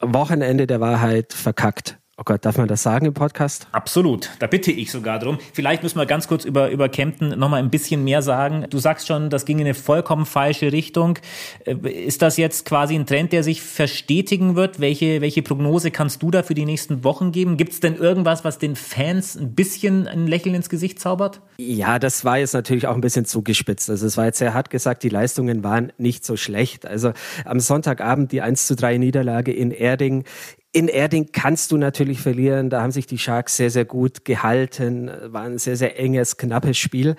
Wochenende 0.00 0.66
der 0.66 0.80
Wahrheit 0.80 1.32
verkackt. 1.32 1.98
Oh 2.18 2.24
Gott, 2.26 2.44
darf 2.44 2.58
man 2.58 2.68
das 2.68 2.82
sagen 2.82 3.06
im 3.06 3.14
Podcast? 3.14 3.68
Absolut, 3.72 4.28
da 4.38 4.46
bitte 4.46 4.70
ich 4.70 4.92
sogar 4.92 5.18
drum. 5.18 5.38
Vielleicht 5.54 5.82
müssen 5.82 5.98
wir 5.98 6.04
ganz 6.04 6.28
kurz 6.28 6.44
über, 6.44 6.70
über 6.70 6.90
Kempten 6.90 7.38
nochmal 7.38 7.62
ein 7.62 7.70
bisschen 7.70 8.04
mehr 8.04 8.20
sagen. 8.20 8.66
Du 8.68 8.78
sagst 8.78 9.06
schon, 9.06 9.30
das 9.30 9.46
ging 9.46 9.60
in 9.60 9.64
eine 9.64 9.72
vollkommen 9.72 10.26
falsche 10.26 10.72
Richtung. 10.72 11.18
Äh, 11.64 11.74
ist 11.88 12.20
das 12.20 12.36
jetzt 12.36 12.66
quasi 12.66 12.96
ein 12.96 13.06
Trend, 13.06 13.32
der 13.32 13.42
sich 13.42 13.62
verstetigen 13.62 14.56
wird? 14.56 14.78
Welche, 14.78 15.22
welche 15.22 15.40
Prognose 15.40 15.90
kannst 15.90 16.22
du 16.22 16.30
da 16.30 16.42
für 16.42 16.52
die 16.52 16.66
nächsten 16.66 17.02
Wochen 17.02 17.32
geben? 17.32 17.56
Gibt 17.56 17.72
es 17.72 17.80
denn 17.80 17.96
irgendwas, 17.96 18.44
was 18.44 18.58
den 18.58 18.76
Fans 18.76 19.34
ein 19.34 19.54
bisschen 19.54 20.06
ein 20.06 20.26
Lächeln 20.26 20.54
ins 20.54 20.68
Gesicht 20.68 21.00
zaubert? 21.00 21.40
Ja, 21.56 21.98
das 21.98 22.26
war 22.26 22.36
jetzt 22.36 22.52
natürlich 22.52 22.88
auch 22.88 22.94
ein 22.94 23.00
bisschen 23.00 23.24
zugespitzt. 23.24 23.88
Also 23.88 24.06
es 24.06 24.18
war 24.18 24.26
jetzt 24.26 24.38
sehr 24.38 24.52
hart 24.52 24.68
gesagt, 24.68 25.02
die 25.02 25.08
Leistungen 25.08 25.64
waren 25.64 25.94
nicht 25.96 26.26
so 26.26 26.36
schlecht. 26.36 26.84
Also 26.84 27.14
am 27.46 27.58
Sonntagabend 27.58 28.32
die 28.32 28.42
1 28.42 28.66
zu 28.66 28.76
3 28.76 28.98
Niederlage 28.98 29.52
in 29.54 29.70
Erding 29.70 30.24
in 30.72 30.88
Erding 30.88 31.30
kannst 31.32 31.70
du 31.70 31.76
natürlich 31.76 32.20
verlieren. 32.20 32.70
Da 32.70 32.80
haben 32.82 32.92
sich 32.92 33.06
die 33.06 33.18
Sharks 33.18 33.56
sehr, 33.56 33.70
sehr 33.70 33.84
gut 33.84 34.24
gehalten. 34.24 35.10
War 35.26 35.42
ein 35.42 35.58
sehr, 35.58 35.76
sehr 35.76 35.98
enges, 35.98 36.38
knappes 36.38 36.78
Spiel. 36.78 37.16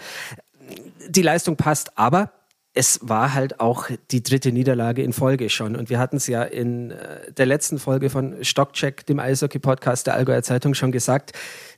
Die 1.08 1.22
Leistung 1.22 1.56
passt, 1.56 1.98
aber 1.98 2.32
es 2.74 3.00
war 3.04 3.36
halt 3.36 3.60
auch 3.60 3.90
die 4.10 4.24
dritte 4.24 4.52
Niederlage 4.52 5.04
in 5.04 5.14
Folge 5.14 5.52
schon. 5.52 5.76
Und 5.76 5.92
wir 5.92 6.00
hatten 6.00 6.18
es 6.18 6.26
ja 6.26 6.42
in 6.42 6.90
äh, 6.90 7.32
der 7.32 7.46
letzten 7.46 7.78
Folge 7.78 8.10
von 8.10 8.44
Stockcheck, 8.44 9.06
dem 9.06 9.20
Eishockey-Podcast 9.20 10.08
der 10.08 10.16
Allgäuer 10.16 10.42
Zeitung, 10.42 10.74
schon 10.74 10.92
gesagt 10.92 11.34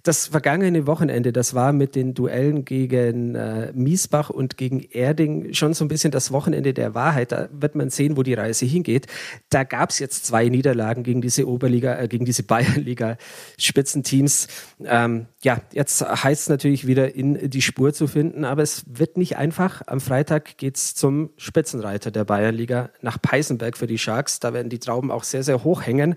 das 0.07 0.27
vergangene 0.27 0.85
Wochenende, 0.85 1.33
das 1.33 1.55
war 1.55 1.73
mit 1.73 1.95
den 1.95 2.13
Duellen 2.13 2.63
gegen 2.63 3.33
äh, 3.33 3.71
Miesbach 3.73 4.29
und 4.29 4.55
gegen 4.55 4.81
Erding 4.81 5.51
schon 5.53 5.73
so 5.73 5.83
ein 5.83 5.87
bisschen 5.87 6.11
das 6.11 6.31
Wochenende 6.31 6.75
der 6.75 6.93
Wahrheit. 6.93 7.31
Da 7.31 7.49
wird 7.51 7.73
man 7.73 7.89
sehen, 7.89 8.15
wo 8.15 8.21
die 8.21 8.35
Reise 8.35 8.67
hingeht. 8.67 9.07
Da 9.49 9.63
gab 9.63 9.89
es 9.89 9.97
jetzt 9.97 10.27
zwei 10.27 10.47
Niederlagen 10.47 11.01
gegen 11.01 11.21
diese 11.21 11.47
Oberliga, 11.47 11.99
äh, 11.99 12.07
gegen 12.07 12.23
diese 12.23 12.43
Bayernliga-Spitzenteams. 12.47 14.47
Ähm, 14.83 15.25
ja, 15.41 15.61
jetzt 15.71 16.01
heißt 16.01 16.43
es 16.43 16.49
natürlich 16.49 16.85
wieder 16.85 17.15
in 17.15 17.49
die 17.49 17.63
Spur 17.63 17.93
zu 17.93 18.05
finden, 18.05 18.45
aber 18.45 18.61
es 18.61 18.83
wird 18.87 19.17
nicht 19.17 19.37
einfach. 19.37 19.81
Am 19.87 20.01
Freitag 20.01 20.57
geht's 20.57 20.93
zum 20.93 21.31
Spitzenreiter 21.37 22.11
der 22.11 22.25
Bayernliga 22.25 22.91
nach 23.01 23.19
Peißenberg 23.19 23.75
für 23.75 23.87
die 23.87 23.97
Sharks. 23.97 24.39
Da 24.39 24.53
werden 24.53 24.69
die 24.69 24.79
Trauben 24.79 25.09
auch 25.09 25.23
sehr, 25.23 25.41
sehr 25.41 25.63
hoch 25.63 25.81
hängen. 25.81 26.13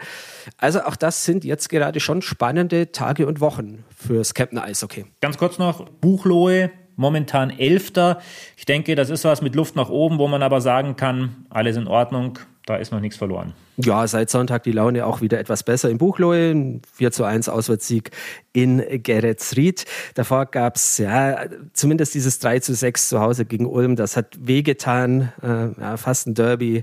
Also 0.58 0.82
auch 0.82 0.96
das 0.96 1.24
sind 1.24 1.44
jetzt 1.44 1.70
gerade 1.70 2.00
schon 2.00 2.20
spannende 2.20 2.92
Tage 2.92 3.26
und 3.26 3.40
Wochen 3.40 3.77
fürs 3.94 4.34
Captain 4.34 4.58
Eishockey. 4.58 5.06
Ganz 5.20 5.38
kurz 5.38 5.58
noch, 5.58 5.88
Buchlohe, 6.00 6.70
momentan 6.96 7.50
Elfter. 7.50 8.20
Ich 8.56 8.64
denke, 8.64 8.94
das 8.94 9.10
ist 9.10 9.24
was 9.24 9.42
mit 9.42 9.54
Luft 9.54 9.76
nach 9.76 9.88
oben, 9.88 10.18
wo 10.18 10.28
man 10.28 10.42
aber 10.42 10.60
sagen 10.60 10.96
kann, 10.96 11.46
alles 11.50 11.76
in 11.76 11.86
Ordnung, 11.86 12.38
da 12.68 12.76
ist 12.76 12.92
noch 12.92 13.00
nichts 13.00 13.16
verloren. 13.16 13.54
Ja, 13.76 14.06
seit 14.06 14.28
Sonntag 14.28 14.64
die 14.64 14.72
Laune 14.72 15.06
auch 15.06 15.20
wieder 15.20 15.38
etwas 15.38 15.62
besser 15.62 15.88
in 15.88 15.98
Buchlohe. 15.98 16.80
4 16.94 17.12
zu 17.12 17.24
1 17.24 17.48
Auswärtssieg 17.48 18.10
in 18.52 18.82
Geretsried. 19.02 19.84
Davor 20.14 20.46
gab 20.46 20.76
es 20.76 20.98
ja 20.98 21.46
zumindest 21.72 22.14
dieses 22.14 22.40
3 22.40 22.58
zu 22.58 22.74
6 22.74 23.08
zu 23.08 23.20
Hause 23.20 23.44
gegen 23.44 23.66
Ulm. 23.66 23.94
Das 23.94 24.16
hat 24.16 24.36
wehgetan. 24.40 25.32
Äh, 25.42 25.80
ja, 25.80 25.96
fast 25.96 26.26
ein 26.26 26.34
Derby 26.34 26.82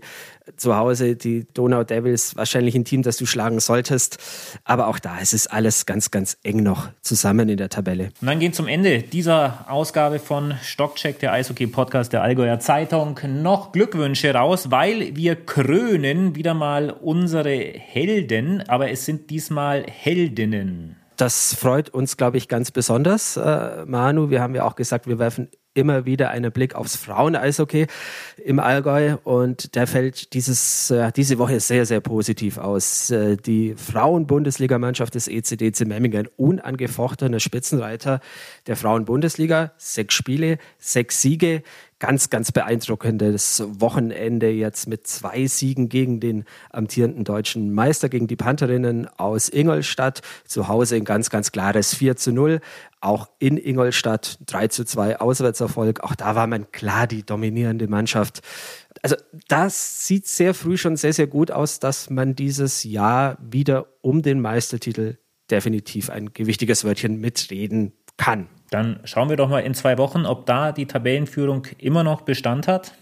zu 0.56 0.76
Hause. 0.78 1.16
Die 1.16 1.46
Donau 1.54 1.84
Devils 1.84 2.38
wahrscheinlich 2.38 2.76
ein 2.76 2.86
Team, 2.86 3.02
das 3.02 3.18
du 3.18 3.26
schlagen 3.26 3.60
solltest. 3.60 4.18
Aber 4.64 4.88
auch 4.88 5.00
da 5.00 5.20
ist 5.20 5.34
es 5.34 5.48
alles 5.48 5.86
ganz, 5.86 6.12
ganz 6.12 6.38
eng 6.44 6.64
noch 6.64 6.88
zusammen 7.02 7.50
in 7.50 7.58
der 7.58 7.70
Tabelle. 7.70 8.12
Und 8.22 8.28
dann 8.28 8.40
gehen 8.40 8.54
zum 8.54 8.68
Ende 8.68 9.02
dieser 9.02 9.66
Ausgabe 9.68 10.20
von 10.20 10.54
Stockcheck, 10.64 11.20
der 11.20 11.34
Eishockey-Podcast 11.34 12.14
der 12.14 12.22
Allgäuer 12.22 12.60
Zeitung, 12.60 13.20
noch 13.28 13.72
Glückwünsche 13.72 14.34
raus, 14.34 14.72
weil 14.72 15.16
wir 15.16 15.36
krönen 15.76 16.36
wieder 16.36 16.54
mal 16.54 16.90
unsere 16.90 17.54
Helden, 17.54 18.64
aber 18.70 18.92
es 18.92 19.04
sind 19.04 19.30
diesmal 19.30 19.84
Heldinnen. 19.86 20.96
Das 21.18 21.54
freut 21.54 21.90
uns, 21.90 22.16
glaube 22.16 22.38
ich, 22.38 22.48
ganz 22.48 22.72
besonders, 22.72 23.36
äh, 23.36 23.84
Manu. 23.86 24.30
Wir 24.30 24.42
haben 24.42 24.56
ja 24.56 24.64
auch 24.64 24.76
gesagt, 24.76 25.06
wir 25.08 25.20
werfen 25.20 25.50
immer 25.76 26.06
wieder 26.06 26.30
einen 26.30 26.52
Blick 26.52 26.74
aufs 26.74 26.96
Frauen-Eishockey 26.96 27.88
im 28.44 28.60
Allgäu 28.60 29.18
und 29.24 29.76
der 29.76 29.86
fällt 29.86 30.34
dieses, 30.34 30.90
äh, 30.90 31.12
diese 31.12 31.38
Woche 31.38 31.60
sehr, 31.60 31.86
sehr 31.86 32.00
positiv 32.00 32.58
aus. 32.58 33.12
Äh, 33.12 33.36
die 33.36 33.76
Frauen-Bundesligamannschaft 33.76 35.14
des 35.14 35.28
ECDC 35.28 35.86
Memmingen, 35.86 36.30
unangefochtener 36.38 37.42
Spitzenreiter 37.42 38.22
der 38.68 38.78
Frauen-Bundesliga, 38.78 39.74
sechs 39.78 40.16
Spiele, 40.16 40.58
sechs 40.80 41.22
Siege, 41.22 41.62
ganz, 42.00 42.30
ganz 42.30 42.52
beeindruckendes 42.52 43.64
Wochenende 43.66 44.50
jetzt 44.50 44.88
mit 44.88 45.08
zwei 45.08 45.48
Siegen 45.48 45.88
gegen 45.88 46.20
den 46.20 46.44
amtierenden 46.70 47.24
deutschen 47.24 47.74
Meister, 47.74 48.10
gegen 48.10 48.28
die 48.28 48.36
Pantherinnen 48.36 49.08
aus 49.18 49.50
Ingolstadt. 49.50 50.22
Zu 50.46 50.68
Hause 50.68 50.98
ein 50.98 51.06
ganz, 51.06 51.30
ganz 51.30 51.52
klares 51.52 51.96
4 51.96 52.16
zu 52.18 52.32
0. 52.34 52.60
Auch 53.00 53.30
in 53.40 53.58
Ingolstadt 53.58 54.40
3 54.46 54.68
zu 54.68 54.86
2 54.86 55.20
Auswärtserfolg. 55.20 56.02
Auch 56.02 56.16
da 56.16 56.36
war 56.36 56.48
man 56.48 56.72
klar 56.72 57.08
die 57.08 57.26
dominierende 57.26 57.88
Mannschaft. 57.88 58.42
Also 59.02 59.16
das 59.48 60.06
sieht 60.06 60.28
sehr 60.28 60.54
früh 60.54 60.78
schon 60.78 60.98
sehr, 60.98 61.14
sehr 61.14 61.28
gut 61.28 61.52
aus, 61.52 61.80
dass 61.80 62.10
man 62.10 62.36
dieses 62.36 62.84
Jahr 62.84 63.38
wieder 63.40 63.88
um 64.02 64.22
den 64.22 64.42
Meistertitel 64.42 65.18
definitiv 65.50 66.10
ein 66.10 66.34
gewichtiges 66.34 66.84
Wörtchen 66.84 67.20
mitreden 67.20 67.94
kann. 68.18 68.48
Dann 68.70 69.00
schauen 69.04 69.30
wir 69.30 69.38
doch 69.38 69.50
mal 69.50 69.60
in 69.60 69.74
zwei 69.74 69.98
Wochen, 69.98 70.26
ob 70.26 70.46
da 70.46 70.72
die 70.72 70.86
Tabellenführung 70.86 71.68
immer 71.78 72.04
noch 72.04 72.22
Bestand 72.22 72.68
hat 72.68 72.94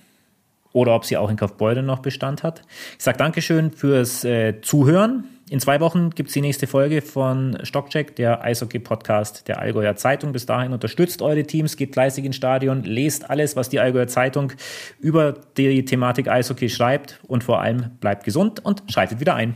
oder 0.74 0.94
ob 0.96 1.06
sie 1.06 1.18
auch 1.18 1.30
in 1.30 1.38
Kaufbeuren 1.38 1.86
noch 1.86 2.00
Bestand 2.00 2.44
hat. 2.44 2.62
Ich 2.98 3.04
sage 3.04 3.18
Dankeschön 3.18 3.72
fürs 3.72 4.26
äh, 4.26 4.60
Zuhören. 4.62 5.30
In 5.50 5.60
zwei 5.60 5.80
Wochen 5.82 6.10
gibt 6.10 6.30
es 6.30 6.34
die 6.34 6.42
nächste 6.42 6.68
Folge 6.68 7.02
von 7.02 7.60
Stockcheck, 7.64 8.16
der 8.16 8.44
Eishockey-Podcast 8.44 9.48
der 9.48 9.60
Allgäuer 9.60 9.96
Zeitung. 9.96 10.32
Bis 10.32 10.46
dahin 10.46 10.72
unterstützt 10.74 11.22
eure 11.22 11.44
Teams, 11.44 11.76
geht 11.76 11.94
fleißig 11.94 12.26
ins 12.26 12.38
Stadion, 12.38 12.84
lest 12.84 13.30
alles, 13.30 13.56
was 13.56 13.70
die 13.70 13.80
Allgäuer 13.80 14.08
Zeitung 14.08 14.54
über 15.00 15.36
die 15.58 15.86
Thematik 15.86 16.28
Eishockey 16.28 16.70
schreibt 16.70 17.20
und 17.28 17.44
vor 17.44 17.62
allem 17.62 17.92
bleibt 18.00 18.24
gesund 18.24 18.66
und 18.66 18.84
schaltet 18.88 19.20
wieder 19.20 19.36
ein. 19.36 19.54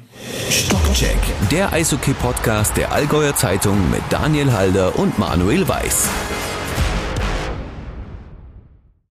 Stockcheck, 0.50 1.18
der 1.52 1.72
Eishockey-Podcast 1.74 2.78
der 2.78 2.92
Allgäuer 2.92 3.36
Zeitung 3.36 3.90
mit 3.90 4.02
Daniel 4.10 4.52
Halder 4.52 5.00
und 5.00 5.18
Manuel 5.18 5.68
Weiß. 5.68 6.10